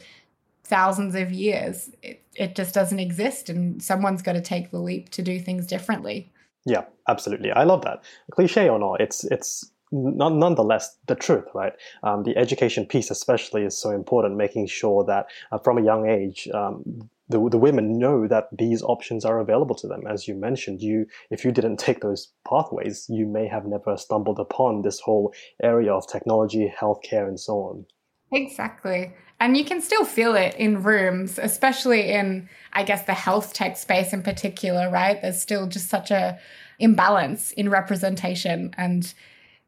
thousands 0.65 1.15
of 1.15 1.31
years, 1.31 1.91
it, 2.03 2.23
it 2.35 2.57
just 2.57 2.75
doesn't 2.75 3.01
exist. 3.01 3.49
And 3.49 3.83
someone's 3.83 4.23
got 4.23 4.33
to 4.33 4.41
take 4.41 4.71
the 4.71 4.81
leap 4.81 5.11
to 5.11 5.23
do 5.23 5.39
things 5.39 5.67
differently. 5.67 6.33
Yeah, 6.65 6.85
absolutely. 7.07 7.53
I 7.53 7.63
love 7.63 7.83
that. 7.83 8.03
Cliche 8.33 8.69
or 8.69 8.79
not, 8.79 9.01
it's 9.01 9.23
it's 9.25 9.71
nonetheless 9.93 10.97
the 11.07 11.15
truth, 11.15 11.47
right? 11.55 11.73
Um, 12.03 12.25
the 12.25 12.37
education 12.37 12.87
piece, 12.87 13.11
especially, 13.11 13.63
is 13.63 13.79
so 13.79 13.91
important, 13.91 14.37
making 14.37 14.67
sure 14.67 15.05
that 15.05 15.27
uh, 15.53 15.59
from 15.59 15.79
a 15.79 15.85
young 15.85 16.09
age, 16.09 16.49
um, 16.53 17.09
the, 17.29 17.49
the 17.49 17.59
women 17.59 17.99
know 17.99 18.27
that 18.29 18.49
these 18.57 18.83
options 18.83 19.25
are 19.25 19.41
available 19.41 19.75
to 19.77 19.89
them. 19.89 20.07
As 20.07 20.29
you 20.29 20.35
mentioned, 20.35 20.81
you 20.81 21.07
if 21.31 21.45
you 21.45 21.53
didn't 21.53 21.79
take 21.79 22.01
those 22.01 22.33
pathways, 22.49 23.07
you 23.09 23.27
may 23.27 23.47
have 23.49 23.67
never 23.67 23.97
stumbled 23.97 24.39
upon 24.39 24.83
this 24.83 25.01
whole 25.01 25.33
area 25.63 25.93
of 25.93 26.07
technology, 26.07 26.73
healthcare, 26.81 27.27
and 27.27 27.39
so 27.39 27.55
on. 27.55 27.87
Exactly. 28.33 29.15
And 29.39 29.57
you 29.57 29.65
can 29.65 29.81
still 29.83 30.05
feel 30.05 30.35
it 30.35 30.55
in 30.55 30.83
rooms, 30.83 31.39
especially 31.39 32.11
in, 32.11 32.49
I 32.73 32.85
guess, 32.85 33.03
the 33.03 33.15
health 33.15 33.53
tech 33.53 33.77
space 33.77 34.13
in 34.13 34.23
particular, 34.23 34.91
right? 34.91 35.21
There's 35.21 35.41
still 35.41 35.67
just 35.67 35.89
such 35.89 36.11
a 36.11 36.39
imbalance 36.79 37.53
in 37.53 37.69
representation 37.69 38.75
and 38.77 39.13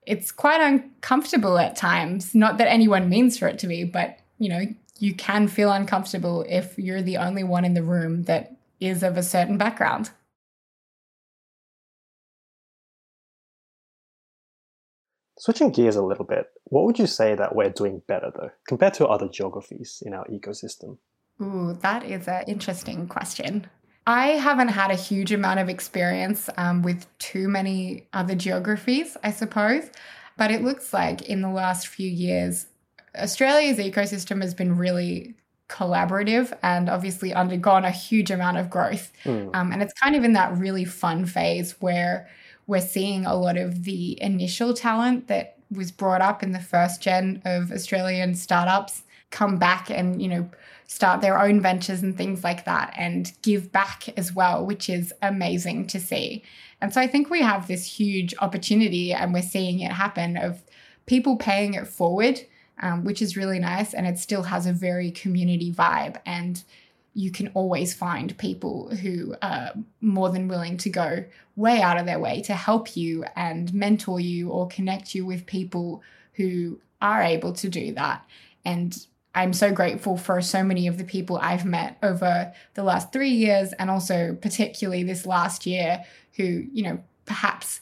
it's 0.09 0.33
quite 0.33 0.61
uncomfortable 0.61 1.59
at 1.59 1.77
times. 1.77 2.35
Not 2.35 2.57
that 2.59 2.69
anyone 2.69 3.11
means 3.11 3.37
for 3.39 3.47
it 3.47 3.59
to 3.61 3.67
be, 3.67 3.85
but 3.85 4.19
you 4.39 4.49
know, 4.49 4.63
you 4.99 5.15
can 5.15 5.49
feel 5.49 5.71
uncomfortable 5.71 6.45
if 6.49 6.79
you're 6.79 7.03
the 7.03 7.19
only 7.19 7.45
one 7.45 7.65
in 7.65 7.75
the 7.75 7.83
room 7.83 8.23
that 8.25 8.57
is 8.81 9.03
of 9.03 9.17
a 9.17 9.23
certain 9.23 9.59
background. 9.59 10.11
Switching 15.39 15.71
gears 15.71 15.95
a 15.95 16.03
little 16.03 16.25
bit, 16.25 16.47
what 16.65 16.85
would 16.85 16.99
you 16.99 17.07
say 17.07 17.35
that 17.35 17.55
we're 17.55 17.71
doing 17.71 18.03
better 18.09 18.33
though, 18.35 18.51
compared 18.67 18.95
to 18.95 19.07
other 19.07 19.29
geographies 19.29 20.03
in 20.05 20.15
our 20.15 20.25
ecosystem? 20.27 20.99
Ooh, 21.41 21.79
that 21.83 22.03
is 22.03 22.27
an 22.27 22.45
interesting 22.49 23.07
question. 23.07 23.69
I 24.09 24.29
haven't 24.29 24.69
had 24.69 24.91
a 24.91 24.95
huge 24.95 25.33
amount 25.33 25.61
of 25.61 25.69
experience 25.69 26.49
um, 26.57 26.81
with 26.83 27.07
too 27.19 27.47
many 27.47 28.07
other 28.15 28.35
geographies, 28.35 29.19
I 29.23 29.31
suppose, 29.31 29.91
but 30.39 30.51
it 30.51 30.65
looks 30.65 30.95
like 30.95 31.29
in 31.29 31.43
the 31.43 31.51
last 31.51 31.89
few 31.89 32.09
years, 32.09 32.69
Australia's 33.15 33.77
ecosystem 33.77 34.41
has 34.41 34.55
been 34.55 34.79
really 34.79 35.35
collaborative 35.69 36.57
and 36.63 36.89
obviously 36.89 37.35
undergone 37.35 37.85
a 37.85 37.91
huge 37.91 38.31
amount 38.31 38.57
of 38.57 38.71
growth. 38.71 39.13
Mm. 39.25 39.55
Um, 39.55 39.73
and 39.73 39.83
it's 39.83 39.93
kind 39.93 40.17
of 40.17 40.25
in 40.25 40.33
that 40.33 40.57
really 40.57 40.87
fun 40.87 41.27
phase 41.27 41.73
where 41.81 42.31
we're 42.67 42.81
seeing 42.81 43.27
a 43.27 43.35
lot 43.35 43.59
of 43.59 43.85
the 43.85 44.21
initial 44.23 44.73
talent 44.73 45.29
that 45.29 45.59
was 45.71 45.93
brought 45.93 46.23
up 46.23 46.43
in 46.43 46.53
the 46.53 46.61
first 46.61 47.03
gen 47.03 47.43
of 47.45 47.71
Australian 47.71 48.35
startups 48.35 49.03
come 49.31 49.59
back 49.59 49.91
and, 49.91 50.21
you 50.23 50.29
know, 50.29 50.51
start 50.87 51.21
their 51.21 51.39
own 51.39 51.61
ventures 51.61 52.03
and 52.03 52.17
things 52.17 52.43
like 52.43 52.65
that 52.65 52.95
and 52.97 53.33
give 53.43 53.71
back 53.71 54.09
as 54.17 54.33
well, 54.33 54.65
which 54.65 54.89
is 54.89 55.13
amazing 55.21 55.87
to 55.87 56.01
see. 56.01 56.43
And 56.81 56.95
so 56.95 57.01
I 57.01 57.07
think 57.07 57.29
we 57.29 57.43
have 57.43 57.67
this 57.67 57.85
huge 57.85 58.35
opportunity 58.39 59.13
and 59.13 59.35
we're 59.35 59.43
seeing 59.43 59.81
it 59.81 59.93
happen 59.93 60.37
of 60.37 60.63
people 61.07 61.37
paying 61.37 61.75
it 61.75 61.87
forward 61.87 62.41
um, 62.81 63.05
which 63.05 63.23
is 63.23 63.37
really 63.37 63.59
nice. 63.59 63.95
And 63.95 64.07
it 64.07 64.19
still 64.19 64.43
has 64.45 64.67
a 64.67 64.73
very 64.73 65.11
community 65.11 65.73
vibe. 65.73 66.21
And 66.27 66.63
you 67.15 67.31
can 67.31 67.49
always 67.49 67.95
find 67.95 68.37
people 68.39 68.95
who 68.97 69.35
are 69.43 69.73
more 70.01 70.31
than 70.31 70.49
willing 70.49 70.77
to 70.79 70.91
go 70.91 71.25
way 71.57 71.81
out 71.83 71.99
of 71.99 72.07
their 72.07 72.21
way 72.21 72.41
to 72.43 72.55
help 72.55 72.97
you 72.97 73.25
and 73.35 73.75
mentor 73.75 74.21
you 74.21 74.51
or 74.51 74.69
connect 74.69 75.15
you 75.15 75.27
with 75.27 75.47
people 75.47 76.03
who 76.35 76.81
are 77.01 77.23
able 77.23 77.53
to 77.55 77.69
do 77.69 77.93
that. 77.95 78.25
And 78.65 78.97
I'm 79.39 79.53
so 79.53 79.71
grateful 79.71 80.17
for 80.17 80.41
so 80.43 80.65
many 80.65 80.89
of 80.89 80.99
the 80.99 81.05
people 81.05 81.39
I've 81.41 81.65
met 81.65 81.97
over 82.03 82.53
the 82.75 82.83
last 82.83 83.13
three 83.13 83.31
years 83.31 83.73
and 83.75 83.89
also 83.89 84.37
particularly 84.41 85.05
this 85.05 85.25
last 85.27 85.65
year 85.65 86.05
who, 86.37 86.65
you 86.73 86.83
know, 86.83 86.99
perhaps 87.25 87.81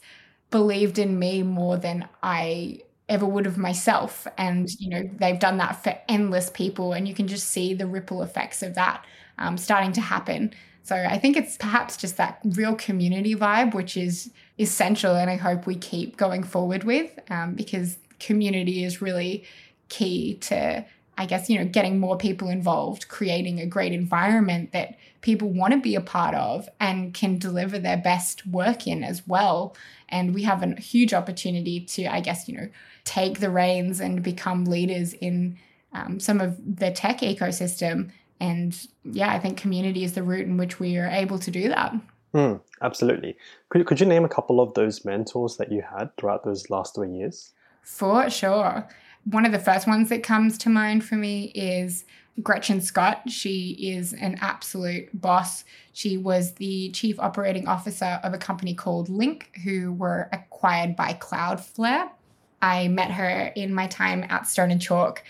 believed 0.50 0.98
in 0.98 1.18
me 1.18 1.42
more 1.42 1.78
than 1.78 2.06
I 2.22 2.80
ever 3.08 3.24
would 3.24 3.46
of 3.46 3.56
myself. 3.56 4.26
And 4.36 4.68
you 4.78 4.90
know 4.90 5.08
they've 5.18 5.38
done 5.38 5.56
that 5.56 5.82
for 5.82 5.96
endless 6.10 6.50
people 6.50 6.92
and 6.92 7.08
you 7.08 7.14
can 7.14 7.26
just 7.26 7.48
see 7.48 7.72
the 7.72 7.86
ripple 7.86 8.22
effects 8.22 8.62
of 8.62 8.74
that 8.74 9.06
um, 9.38 9.56
starting 9.56 9.92
to 9.92 10.00
happen. 10.02 10.52
So 10.82 10.94
i 10.94 11.18
think 11.18 11.36
it's 11.36 11.56
perhaps 11.56 11.96
just 11.96 12.16
that 12.18 12.38
real 12.44 12.76
community 12.76 13.34
vibe 13.34 13.74
which 13.74 13.96
is 13.96 14.30
essential 14.60 15.16
and 15.16 15.28
i 15.28 15.34
hope 15.34 15.66
we 15.66 15.74
keep 15.74 16.16
going 16.16 16.44
forward 16.44 16.84
with 16.84 17.10
um, 17.28 17.54
because 17.54 17.98
community 18.20 18.84
is 18.84 19.02
really 19.02 19.44
key 19.88 20.34
to 20.42 20.84
i 21.18 21.26
guess 21.26 21.48
you 21.48 21.58
know 21.58 21.64
getting 21.64 21.98
more 21.98 22.16
people 22.16 22.48
involved 22.48 23.08
creating 23.08 23.60
a 23.60 23.66
great 23.66 23.92
environment 23.92 24.72
that 24.72 24.96
people 25.20 25.48
want 25.48 25.72
to 25.72 25.80
be 25.80 25.94
a 25.94 26.00
part 26.00 26.34
of 26.34 26.68
and 26.78 27.14
can 27.14 27.38
deliver 27.38 27.78
their 27.78 27.96
best 27.96 28.46
work 28.46 28.86
in 28.86 29.02
as 29.02 29.26
well 29.26 29.76
and 30.08 30.34
we 30.34 30.42
have 30.42 30.62
a 30.62 30.80
huge 30.80 31.12
opportunity 31.12 31.80
to 31.80 32.06
i 32.06 32.20
guess 32.20 32.48
you 32.48 32.56
know 32.56 32.68
take 33.04 33.40
the 33.40 33.50
reins 33.50 34.00
and 34.00 34.22
become 34.22 34.64
leaders 34.64 35.14
in 35.14 35.56
um, 35.96 36.20
some 36.20 36.40
of 36.40 36.56
the 36.76 36.90
tech 36.90 37.20
ecosystem. 37.20 38.10
And 38.38 38.78
yeah, 39.04 39.32
I 39.32 39.38
think 39.38 39.56
community 39.56 40.04
is 40.04 40.12
the 40.12 40.22
route 40.22 40.46
in 40.46 40.58
which 40.58 40.78
we 40.78 40.98
are 40.98 41.08
able 41.08 41.38
to 41.38 41.50
do 41.50 41.68
that. 41.68 41.94
Mm, 42.34 42.60
absolutely. 42.82 43.36
Could, 43.70 43.86
could 43.86 44.00
you 44.00 44.06
name 44.06 44.24
a 44.24 44.28
couple 44.28 44.60
of 44.60 44.74
those 44.74 45.04
mentors 45.04 45.56
that 45.56 45.72
you 45.72 45.82
had 45.82 46.14
throughout 46.16 46.44
those 46.44 46.68
last 46.68 46.94
three 46.94 47.10
years? 47.10 47.52
For 47.82 48.28
sure. 48.28 48.86
One 49.28 49.44
of 49.44 49.50
the 49.50 49.58
first 49.58 49.88
ones 49.88 50.08
that 50.10 50.22
comes 50.22 50.56
to 50.58 50.70
mind 50.70 51.04
for 51.04 51.16
me 51.16 51.46
is 51.46 52.04
Gretchen 52.42 52.80
Scott. 52.80 53.28
She 53.28 53.70
is 53.72 54.12
an 54.12 54.38
absolute 54.40 55.08
boss. 55.20 55.64
She 55.92 56.16
was 56.16 56.54
the 56.54 56.90
chief 56.90 57.18
operating 57.18 57.66
officer 57.66 58.20
of 58.22 58.34
a 58.34 58.38
company 58.38 58.72
called 58.72 59.08
Linc, 59.08 59.50
who 59.64 59.92
were 59.92 60.28
acquired 60.32 60.94
by 60.94 61.14
Cloudflare. 61.14 62.08
I 62.62 62.86
met 62.86 63.10
her 63.10 63.52
in 63.56 63.74
my 63.74 63.88
time 63.88 64.24
at 64.28 64.46
Stone 64.46 64.70
and 64.70 64.80
Chalk, 64.80 65.24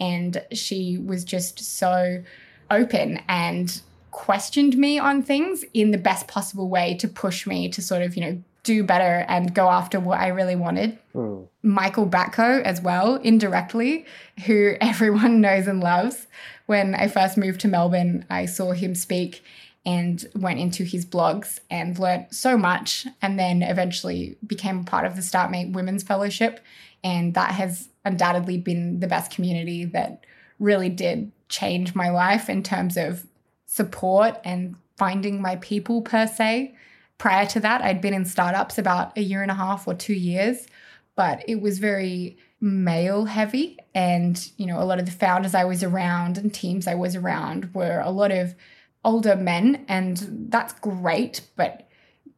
and 0.00 0.42
she 0.52 0.96
was 0.96 1.22
just 1.22 1.58
so 1.60 2.22
open 2.70 3.20
and 3.28 3.82
questioned 4.12 4.78
me 4.78 4.98
on 4.98 5.22
things 5.22 5.62
in 5.74 5.90
the 5.90 5.98
best 5.98 6.26
possible 6.26 6.70
way 6.70 6.94
to 6.94 7.08
push 7.08 7.46
me 7.46 7.68
to 7.70 7.82
sort 7.82 8.00
of, 8.00 8.16
you 8.16 8.22
know, 8.22 8.42
do 8.62 8.84
better 8.84 9.24
and 9.28 9.54
go 9.54 9.68
after 9.68 9.98
what 9.98 10.20
I 10.20 10.28
really 10.28 10.56
wanted. 10.56 10.98
Mm. 11.14 11.48
Michael 11.62 12.06
Batko 12.06 12.62
as 12.62 12.80
well, 12.80 13.16
indirectly, 13.16 14.06
who 14.46 14.74
everyone 14.80 15.40
knows 15.40 15.66
and 15.66 15.80
loves. 15.80 16.26
When 16.66 16.94
I 16.94 17.08
first 17.08 17.36
moved 17.36 17.60
to 17.62 17.68
Melbourne, 17.68 18.24
I 18.30 18.46
saw 18.46 18.72
him 18.72 18.94
speak 18.94 19.42
and 19.84 20.24
went 20.36 20.60
into 20.60 20.84
his 20.84 21.04
blogs 21.04 21.58
and 21.68 21.98
learnt 21.98 22.32
so 22.32 22.56
much 22.56 23.06
and 23.20 23.36
then 23.38 23.62
eventually 23.62 24.36
became 24.46 24.84
part 24.84 25.04
of 25.04 25.16
the 25.16 25.22
Startmate 25.22 25.72
Women's 25.72 26.04
Fellowship. 26.04 26.60
And 27.02 27.34
that 27.34 27.50
has 27.52 27.88
undoubtedly 28.04 28.58
been 28.58 29.00
the 29.00 29.08
best 29.08 29.32
community 29.32 29.84
that 29.86 30.24
really 30.60 30.88
did 30.88 31.32
change 31.48 31.96
my 31.96 32.10
life 32.10 32.48
in 32.48 32.62
terms 32.62 32.96
of 32.96 33.26
support 33.66 34.38
and 34.44 34.76
finding 34.96 35.42
my 35.42 35.56
people 35.56 36.00
per 36.00 36.28
se. 36.28 36.74
Prior 37.22 37.46
to 37.46 37.60
that, 37.60 37.82
I'd 37.82 38.00
been 38.00 38.14
in 38.14 38.24
startups 38.24 38.78
about 38.78 39.16
a 39.16 39.20
year 39.20 39.42
and 39.42 39.50
a 39.52 39.54
half 39.54 39.86
or 39.86 39.94
two 39.94 40.12
years, 40.12 40.66
but 41.14 41.44
it 41.46 41.60
was 41.60 41.78
very 41.78 42.36
male 42.60 43.26
heavy. 43.26 43.78
And, 43.94 44.50
you 44.56 44.66
know, 44.66 44.82
a 44.82 44.84
lot 44.84 44.98
of 44.98 45.06
the 45.06 45.12
founders 45.12 45.54
I 45.54 45.62
was 45.62 45.84
around 45.84 46.36
and 46.36 46.52
teams 46.52 46.88
I 46.88 46.96
was 46.96 47.14
around 47.14 47.72
were 47.74 48.00
a 48.00 48.10
lot 48.10 48.32
of 48.32 48.56
older 49.04 49.36
men, 49.36 49.84
and 49.86 50.48
that's 50.50 50.72
great, 50.80 51.42
but 51.54 51.88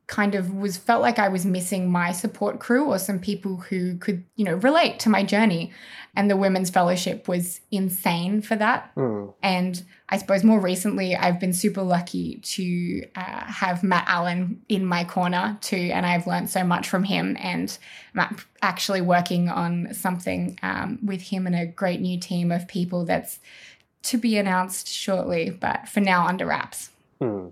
kind 0.06 0.34
of 0.34 0.52
was 0.52 0.76
felt 0.76 1.00
like 1.00 1.18
I 1.18 1.28
was 1.28 1.46
missing 1.46 1.90
my 1.90 2.12
support 2.12 2.60
crew 2.60 2.84
or 2.84 2.98
some 2.98 3.18
people 3.18 3.56
who 3.56 3.96
could, 3.96 4.22
you 4.36 4.44
know, 4.44 4.56
relate 4.56 4.98
to 5.00 5.08
my 5.08 5.22
journey. 5.22 5.72
And 6.14 6.30
the 6.30 6.36
Women's 6.36 6.68
Fellowship 6.68 7.26
was 7.26 7.62
insane 7.70 8.42
for 8.42 8.56
that. 8.56 8.94
Mm. 8.96 9.32
And 9.42 9.82
I 10.08 10.18
suppose 10.18 10.44
more 10.44 10.60
recently, 10.60 11.16
I've 11.16 11.40
been 11.40 11.54
super 11.54 11.82
lucky 11.82 12.36
to 12.36 13.04
uh, 13.16 13.44
have 13.46 13.82
Matt 13.82 14.04
Allen 14.06 14.60
in 14.68 14.84
my 14.84 15.04
corner 15.04 15.56
too. 15.62 15.90
And 15.92 16.04
I've 16.04 16.26
learned 16.26 16.50
so 16.50 16.62
much 16.62 16.88
from 16.88 17.04
him. 17.04 17.36
And 17.40 17.76
I'm 18.14 18.36
actually 18.60 19.00
working 19.00 19.48
on 19.48 19.94
something 19.94 20.58
um, 20.62 20.98
with 21.02 21.22
him 21.22 21.46
and 21.46 21.56
a 21.56 21.66
great 21.66 22.00
new 22.00 22.20
team 22.20 22.52
of 22.52 22.68
people 22.68 23.06
that's 23.06 23.40
to 24.04 24.18
be 24.18 24.36
announced 24.36 24.88
shortly, 24.88 25.50
but 25.50 25.88
for 25.88 26.00
now 26.00 26.26
under 26.26 26.46
wraps. 26.46 26.90
Hmm. 27.20 27.48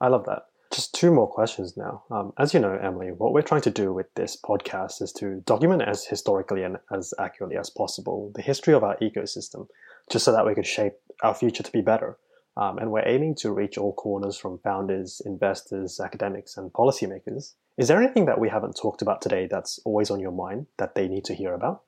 I 0.00 0.08
love 0.08 0.24
that. 0.26 0.46
Just 0.72 0.94
two 0.94 1.12
more 1.12 1.28
questions 1.28 1.76
now. 1.76 2.02
Um, 2.10 2.32
as 2.38 2.54
you 2.54 2.60
know, 2.60 2.72
Emily, 2.72 3.12
what 3.12 3.34
we're 3.34 3.42
trying 3.42 3.60
to 3.62 3.70
do 3.70 3.92
with 3.92 4.12
this 4.14 4.38
podcast 4.42 5.02
is 5.02 5.12
to 5.18 5.42
document 5.44 5.82
as 5.82 6.06
historically 6.06 6.62
and 6.62 6.78
as 6.90 7.12
accurately 7.18 7.58
as 7.58 7.68
possible 7.68 8.32
the 8.34 8.40
history 8.40 8.72
of 8.72 8.82
our 8.82 8.96
ecosystem, 8.96 9.68
just 10.10 10.24
so 10.24 10.32
that 10.32 10.46
we 10.46 10.54
can 10.54 10.64
shape 10.64 10.94
our 11.22 11.34
future 11.34 11.62
to 11.62 11.72
be 11.72 11.80
better. 11.80 12.18
Um, 12.56 12.78
and 12.78 12.90
we're 12.90 13.06
aiming 13.06 13.36
to 13.36 13.52
reach 13.52 13.78
all 13.78 13.94
corners 13.94 14.36
from 14.36 14.58
founders, 14.58 15.22
investors, 15.24 16.00
academics, 16.00 16.56
and 16.56 16.72
policymakers. 16.72 17.54
Is 17.78 17.88
there 17.88 18.02
anything 18.02 18.26
that 18.26 18.38
we 18.38 18.50
haven't 18.50 18.76
talked 18.76 19.00
about 19.00 19.22
today 19.22 19.46
that's 19.50 19.80
always 19.84 20.10
on 20.10 20.20
your 20.20 20.32
mind 20.32 20.66
that 20.76 20.94
they 20.94 21.08
need 21.08 21.24
to 21.24 21.34
hear 21.34 21.54
about? 21.54 21.82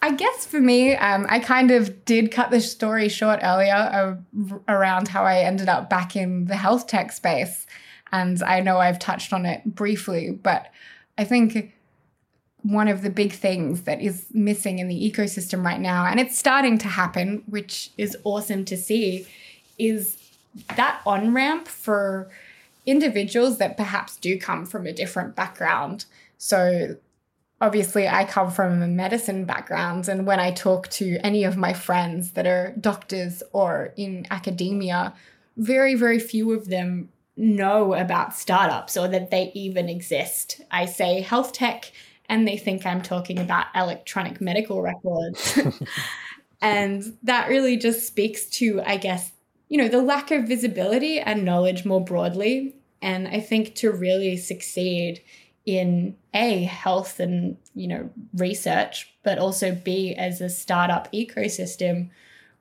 I 0.00 0.12
guess 0.12 0.46
for 0.46 0.60
me, 0.60 0.94
um, 0.96 1.26
I 1.28 1.40
kind 1.40 1.70
of 1.70 2.04
did 2.04 2.30
cut 2.30 2.50
the 2.50 2.60
story 2.60 3.08
short 3.08 3.40
earlier 3.42 3.74
uh, 3.74 4.56
around 4.68 5.08
how 5.08 5.24
I 5.24 5.40
ended 5.40 5.68
up 5.68 5.90
back 5.90 6.16
in 6.16 6.46
the 6.46 6.56
health 6.56 6.86
tech 6.86 7.12
space. 7.12 7.66
And 8.10 8.42
I 8.42 8.60
know 8.60 8.78
I've 8.78 8.98
touched 8.98 9.32
on 9.32 9.44
it 9.44 9.64
briefly, 9.64 10.30
but 10.30 10.68
I 11.16 11.24
think 11.24 11.74
one 12.62 12.88
of 12.88 13.02
the 13.02 13.10
big 13.10 13.32
things 13.32 13.82
that 13.82 14.00
is 14.00 14.26
missing 14.32 14.78
in 14.78 14.88
the 14.88 15.12
ecosystem 15.12 15.64
right 15.64 15.80
now, 15.80 16.06
and 16.06 16.18
it's 16.18 16.38
starting 16.38 16.78
to 16.78 16.88
happen, 16.88 17.42
which 17.46 17.90
is 17.96 18.16
awesome 18.24 18.64
to 18.66 18.76
see, 18.76 19.26
is 19.78 20.16
that 20.76 21.00
on 21.06 21.32
ramp 21.32 21.68
for 21.68 22.30
individuals 22.84 23.58
that 23.58 23.76
perhaps 23.76 24.16
do 24.16 24.38
come 24.38 24.66
from 24.66 24.86
a 24.86 24.92
different 24.92 25.36
background. 25.36 26.06
So, 26.36 26.96
obviously, 27.60 28.08
I 28.08 28.24
come 28.24 28.50
from 28.50 28.82
a 28.82 28.88
medicine 28.88 29.44
background, 29.44 30.08
and 30.08 30.26
when 30.26 30.40
I 30.40 30.50
talk 30.50 30.88
to 30.90 31.18
any 31.22 31.44
of 31.44 31.56
my 31.56 31.72
friends 31.72 32.32
that 32.32 32.46
are 32.46 32.74
doctors 32.80 33.42
or 33.52 33.92
in 33.96 34.26
academia, 34.30 35.14
very, 35.56 35.94
very 35.94 36.18
few 36.18 36.52
of 36.52 36.68
them 36.68 37.10
know 37.36 37.94
about 37.94 38.34
startups 38.34 38.96
or 38.96 39.06
that 39.08 39.30
they 39.30 39.52
even 39.54 39.88
exist. 39.88 40.60
I 40.70 40.86
say 40.86 41.20
health 41.20 41.52
tech 41.52 41.92
and 42.28 42.46
they 42.46 42.56
think 42.56 42.84
I'm 42.84 43.02
talking 43.02 43.38
about 43.38 43.66
electronic 43.74 44.40
medical 44.40 44.82
records. 44.82 45.58
and 46.60 47.16
that 47.22 47.48
really 47.48 47.76
just 47.76 48.06
speaks 48.06 48.46
to, 48.46 48.82
I 48.82 48.96
guess, 48.96 49.32
you 49.68 49.78
know, 49.78 49.88
the 49.88 50.02
lack 50.02 50.30
of 50.30 50.44
visibility 50.48 51.20
and 51.20 51.44
knowledge 51.44 51.84
more 51.84 52.04
broadly. 52.04 52.74
And 53.00 53.28
I 53.28 53.40
think 53.40 53.74
to 53.76 53.90
really 53.90 54.36
succeed 54.36 55.22
in 55.64 56.16
A, 56.34 56.64
health 56.64 57.20
and, 57.20 57.56
you 57.74 57.88
know, 57.88 58.10
research, 58.34 59.12
but 59.22 59.38
also 59.38 59.74
B, 59.74 60.14
as 60.14 60.40
a 60.40 60.48
startup 60.48 61.12
ecosystem, 61.12 62.10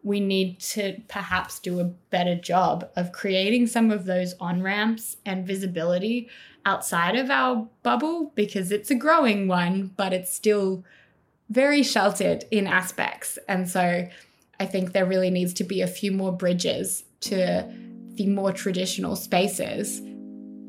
we 0.04 0.20
need 0.20 0.60
to 0.60 1.02
perhaps 1.08 1.60
do 1.60 1.80
a 1.80 1.86
better 1.86 2.36
job 2.36 2.90
of 2.96 3.12
creating 3.12 3.68
some 3.68 3.92
of 3.92 4.06
those 4.06 4.34
on 4.40 4.62
ramps 4.62 5.18
and 5.26 5.48
visibility 5.48 6.30
outside 6.68 7.16
of 7.16 7.30
our 7.30 7.66
bubble 7.82 8.34
because 8.36 8.74
it's 8.74 8.92
a 8.92 8.96
growing 8.96 9.48
one, 9.48 9.92
but 9.96 10.12
it's 10.12 10.34
still 10.34 10.84
very 11.50 11.82
sheltered 11.82 12.44
in 12.52 12.68
aspects. 12.68 13.40
And 13.48 13.70
so 13.70 14.06
I 14.60 14.66
think 14.66 14.92
there 14.92 15.06
really 15.06 15.30
needs 15.30 15.54
to 15.56 15.64
be 15.64 15.82
a 15.82 15.88
few 15.88 16.12
more 16.12 16.36
bridges 16.36 17.06
to 17.22 17.74
the 18.16 18.28
more 18.28 18.52
traditional 18.52 19.16
spaces 19.16 20.02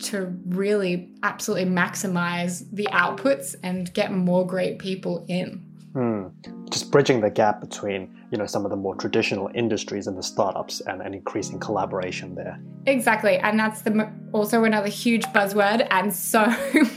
to 0.04 0.38
really 0.46 1.11
absolutely 1.24 1.68
maximize 1.68 2.64
the 2.70 2.87
outputs 2.92 3.56
and 3.64 3.92
get 3.92 4.12
more 4.12 4.46
great 4.46 4.78
people 4.78 5.24
in. 5.28 5.67
Hmm. 5.92 6.29
Just 6.70 6.90
bridging 6.90 7.20
the 7.20 7.31
gap 7.31 7.61
between 7.61 8.18
you 8.31 8.37
know 8.37 8.46
some 8.46 8.64
of 8.64 8.70
the 8.70 8.77
more 8.77 8.94
traditional 8.94 9.51
industries 9.55 10.07
and 10.07 10.16
the 10.16 10.22
startups 10.22 10.81
and 10.83 11.01
an 11.01 11.14
increasing 11.14 11.59
collaboration 11.59 12.35
there 12.35 12.61
exactly 12.87 13.37
and 13.38 13.59
that's 13.59 13.83
the 13.83 14.11
also 14.33 14.64
another 14.64 14.88
huge 14.88 15.24
buzzword 15.27 15.87
and 15.90 16.12
so 16.12 16.46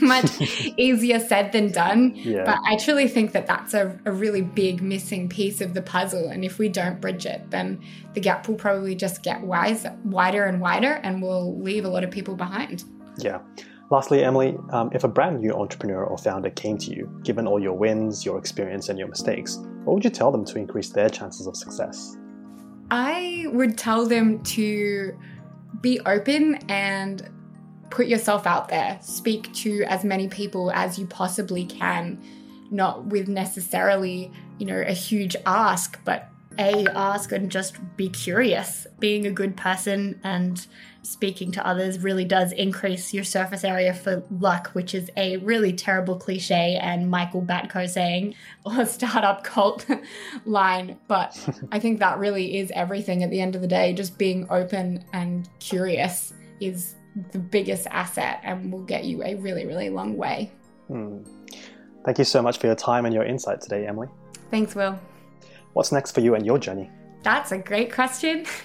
much 0.00 0.40
easier 0.76 1.18
said 1.18 1.52
than 1.52 1.70
done 1.70 2.12
yeah. 2.14 2.44
but 2.44 2.58
i 2.66 2.76
truly 2.76 3.08
think 3.08 3.32
that 3.32 3.46
that's 3.46 3.74
a, 3.74 3.98
a 4.04 4.12
really 4.12 4.42
big 4.42 4.82
missing 4.82 5.28
piece 5.28 5.60
of 5.60 5.74
the 5.74 5.82
puzzle 5.82 6.28
and 6.28 6.44
if 6.44 6.58
we 6.58 6.68
don't 6.68 7.00
bridge 7.00 7.26
it 7.26 7.50
then 7.50 7.80
the 8.14 8.20
gap 8.20 8.46
will 8.46 8.54
probably 8.54 8.94
just 8.94 9.22
get 9.22 9.40
wise, 9.40 9.86
wider 10.04 10.44
and 10.44 10.60
wider 10.60 11.00
and 11.02 11.22
we'll 11.22 11.58
leave 11.60 11.84
a 11.84 11.88
lot 11.88 12.04
of 12.04 12.10
people 12.10 12.34
behind 12.34 12.84
yeah 13.18 13.40
Lastly, 13.92 14.24
Emily, 14.24 14.56
um, 14.70 14.88
if 14.94 15.04
a 15.04 15.08
brand 15.08 15.42
new 15.42 15.52
entrepreneur 15.52 16.02
or 16.02 16.16
founder 16.16 16.48
came 16.48 16.78
to 16.78 16.90
you, 16.90 17.14
given 17.24 17.46
all 17.46 17.60
your 17.60 17.74
wins, 17.74 18.24
your 18.24 18.38
experience, 18.38 18.88
and 18.88 18.98
your 18.98 19.06
mistakes, 19.06 19.58
what 19.84 19.92
would 19.92 20.02
you 20.02 20.08
tell 20.08 20.32
them 20.32 20.46
to 20.46 20.56
increase 20.56 20.88
their 20.88 21.10
chances 21.10 21.46
of 21.46 21.54
success? 21.54 22.16
I 22.90 23.44
would 23.52 23.76
tell 23.76 24.06
them 24.06 24.42
to 24.44 25.14
be 25.82 26.00
open 26.06 26.54
and 26.70 27.28
put 27.90 28.06
yourself 28.06 28.46
out 28.46 28.70
there. 28.70 28.98
Speak 29.02 29.52
to 29.56 29.82
as 29.82 30.04
many 30.04 30.26
people 30.26 30.72
as 30.72 30.98
you 30.98 31.06
possibly 31.06 31.66
can, 31.66 32.18
not 32.70 33.04
with 33.04 33.28
necessarily, 33.28 34.32
you 34.56 34.64
know, 34.64 34.82
a 34.86 34.94
huge 34.94 35.36
ask, 35.44 36.02
but 36.06 36.31
a 36.58 36.86
ask 36.94 37.32
and 37.32 37.50
just 37.50 37.76
be 37.96 38.08
curious. 38.08 38.86
Being 38.98 39.26
a 39.26 39.30
good 39.30 39.56
person 39.56 40.20
and 40.24 40.66
speaking 41.02 41.50
to 41.52 41.66
others 41.66 41.98
really 41.98 42.24
does 42.24 42.52
increase 42.52 43.12
your 43.12 43.24
surface 43.24 43.64
area 43.64 43.92
for 43.92 44.22
luck, 44.30 44.68
which 44.68 44.94
is 44.94 45.10
a 45.16 45.36
really 45.38 45.72
terrible 45.72 46.16
cliche 46.16 46.78
and 46.80 47.10
Michael 47.10 47.42
Batko 47.42 47.88
saying 47.88 48.34
or 48.64 48.86
startup 48.86 49.44
cult 49.44 49.86
line. 50.44 50.98
But 51.08 51.36
I 51.72 51.78
think 51.78 51.98
that 51.98 52.18
really 52.18 52.58
is 52.58 52.70
everything 52.74 53.22
at 53.22 53.30
the 53.30 53.40
end 53.40 53.54
of 53.54 53.62
the 53.62 53.68
day. 53.68 53.92
Just 53.92 54.18
being 54.18 54.46
open 54.50 55.04
and 55.12 55.48
curious 55.58 56.32
is 56.60 56.94
the 57.32 57.38
biggest 57.38 57.86
asset 57.88 58.40
and 58.42 58.72
will 58.72 58.84
get 58.84 59.04
you 59.04 59.22
a 59.22 59.34
really, 59.34 59.66
really 59.66 59.90
long 59.90 60.16
way. 60.16 60.50
Hmm. 60.88 61.18
Thank 62.04 62.18
you 62.18 62.24
so 62.24 62.42
much 62.42 62.58
for 62.58 62.66
your 62.66 62.76
time 62.76 63.04
and 63.04 63.14
your 63.14 63.24
insight 63.24 63.60
today, 63.60 63.86
Emily. 63.86 64.08
Thanks, 64.50 64.74
Will. 64.74 64.98
What's 65.72 65.92
next 65.92 66.12
for 66.12 66.20
you 66.20 66.34
and 66.34 66.44
your 66.44 66.58
journey? 66.58 66.90
That's 67.22 67.52
a 67.52 67.58
great 67.58 67.92
question. 67.92 68.46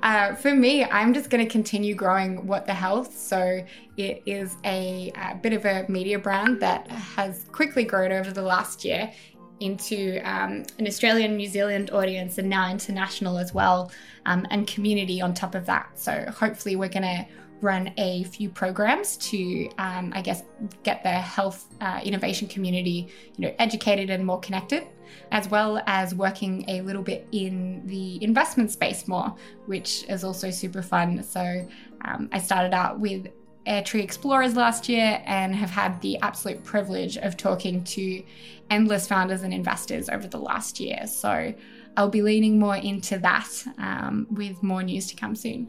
Uh, 0.00 0.32
for 0.36 0.54
me, 0.54 0.84
I'm 0.84 1.12
just 1.12 1.28
going 1.28 1.44
to 1.44 1.50
continue 1.50 1.92
growing 1.92 2.46
What 2.46 2.66
the 2.66 2.72
Health. 2.72 3.18
So 3.18 3.64
it 3.96 4.22
is 4.26 4.56
a, 4.64 5.10
a, 5.16 5.34
bit 5.34 5.52
of 5.52 5.64
a 5.64 5.86
media 5.88 6.20
brand 6.20 6.60
that 6.60 6.88
has 6.88 7.46
quickly 7.50 7.82
grown 7.82 8.12
over 8.12 8.30
the 8.30 8.42
last 8.42 8.84
year 8.84 9.12
into 9.58 10.20
um, 10.22 10.64
an 10.78 10.86
Australian, 10.86 11.36
New 11.36 11.48
Zealand 11.48 11.90
audience 11.90 12.38
and 12.38 12.48
now 12.48 12.70
international 12.70 13.38
as 13.38 13.52
well, 13.52 13.90
um, 14.26 14.46
and 14.50 14.68
community 14.68 15.20
on 15.20 15.34
top 15.34 15.56
of 15.56 15.66
that. 15.66 15.90
So 15.98 16.26
hopefully, 16.30 16.76
we're 16.76 16.88
going 16.88 17.02
to 17.02 17.26
run 17.60 17.92
a 17.96 18.24
few 18.24 18.48
programs 18.48 19.16
to, 19.16 19.68
um, 19.78 20.12
I 20.14 20.22
guess, 20.22 20.42
get 20.82 21.02
the 21.02 21.10
health 21.10 21.66
uh, 21.80 22.00
innovation 22.02 22.48
community, 22.48 23.08
you 23.36 23.46
know, 23.46 23.54
educated 23.58 24.10
and 24.10 24.24
more 24.24 24.40
connected, 24.40 24.86
as 25.32 25.48
well 25.48 25.82
as 25.86 26.14
working 26.14 26.64
a 26.68 26.80
little 26.82 27.02
bit 27.02 27.26
in 27.32 27.86
the 27.86 28.22
investment 28.22 28.70
space 28.70 29.08
more, 29.08 29.34
which 29.66 30.04
is 30.08 30.24
also 30.24 30.50
super 30.50 30.82
fun. 30.82 31.22
So 31.22 31.66
um, 32.04 32.28
I 32.32 32.38
started 32.38 32.74
out 32.74 33.00
with 33.00 33.28
Airtree 33.66 34.02
Explorers 34.02 34.56
last 34.56 34.88
year 34.88 35.22
and 35.26 35.54
have 35.54 35.70
had 35.70 36.00
the 36.00 36.18
absolute 36.20 36.64
privilege 36.64 37.18
of 37.18 37.36
talking 37.36 37.84
to 37.84 38.22
endless 38.70 39.06
founders 39.06 39.42
and 39.42 39.52
investors 39.52 40.08
over 40.08 40.26
the 40.26 40.38
last 40.38 40.80
year. 40.80 41.06
So 41.06 41.52
I'll 41.96 42.08
be 42.08 42.22
leaning 42.22 42.58
more 42.58 42.76
into 42.76 43.18
that 43.18 43.50
um, 43.78 44.26
with 44.30 44.62
more 44.62 44.82
news 44.82 45.08
to 45.08 45.16
come 45.16 45.34
soon. 45.34 45.68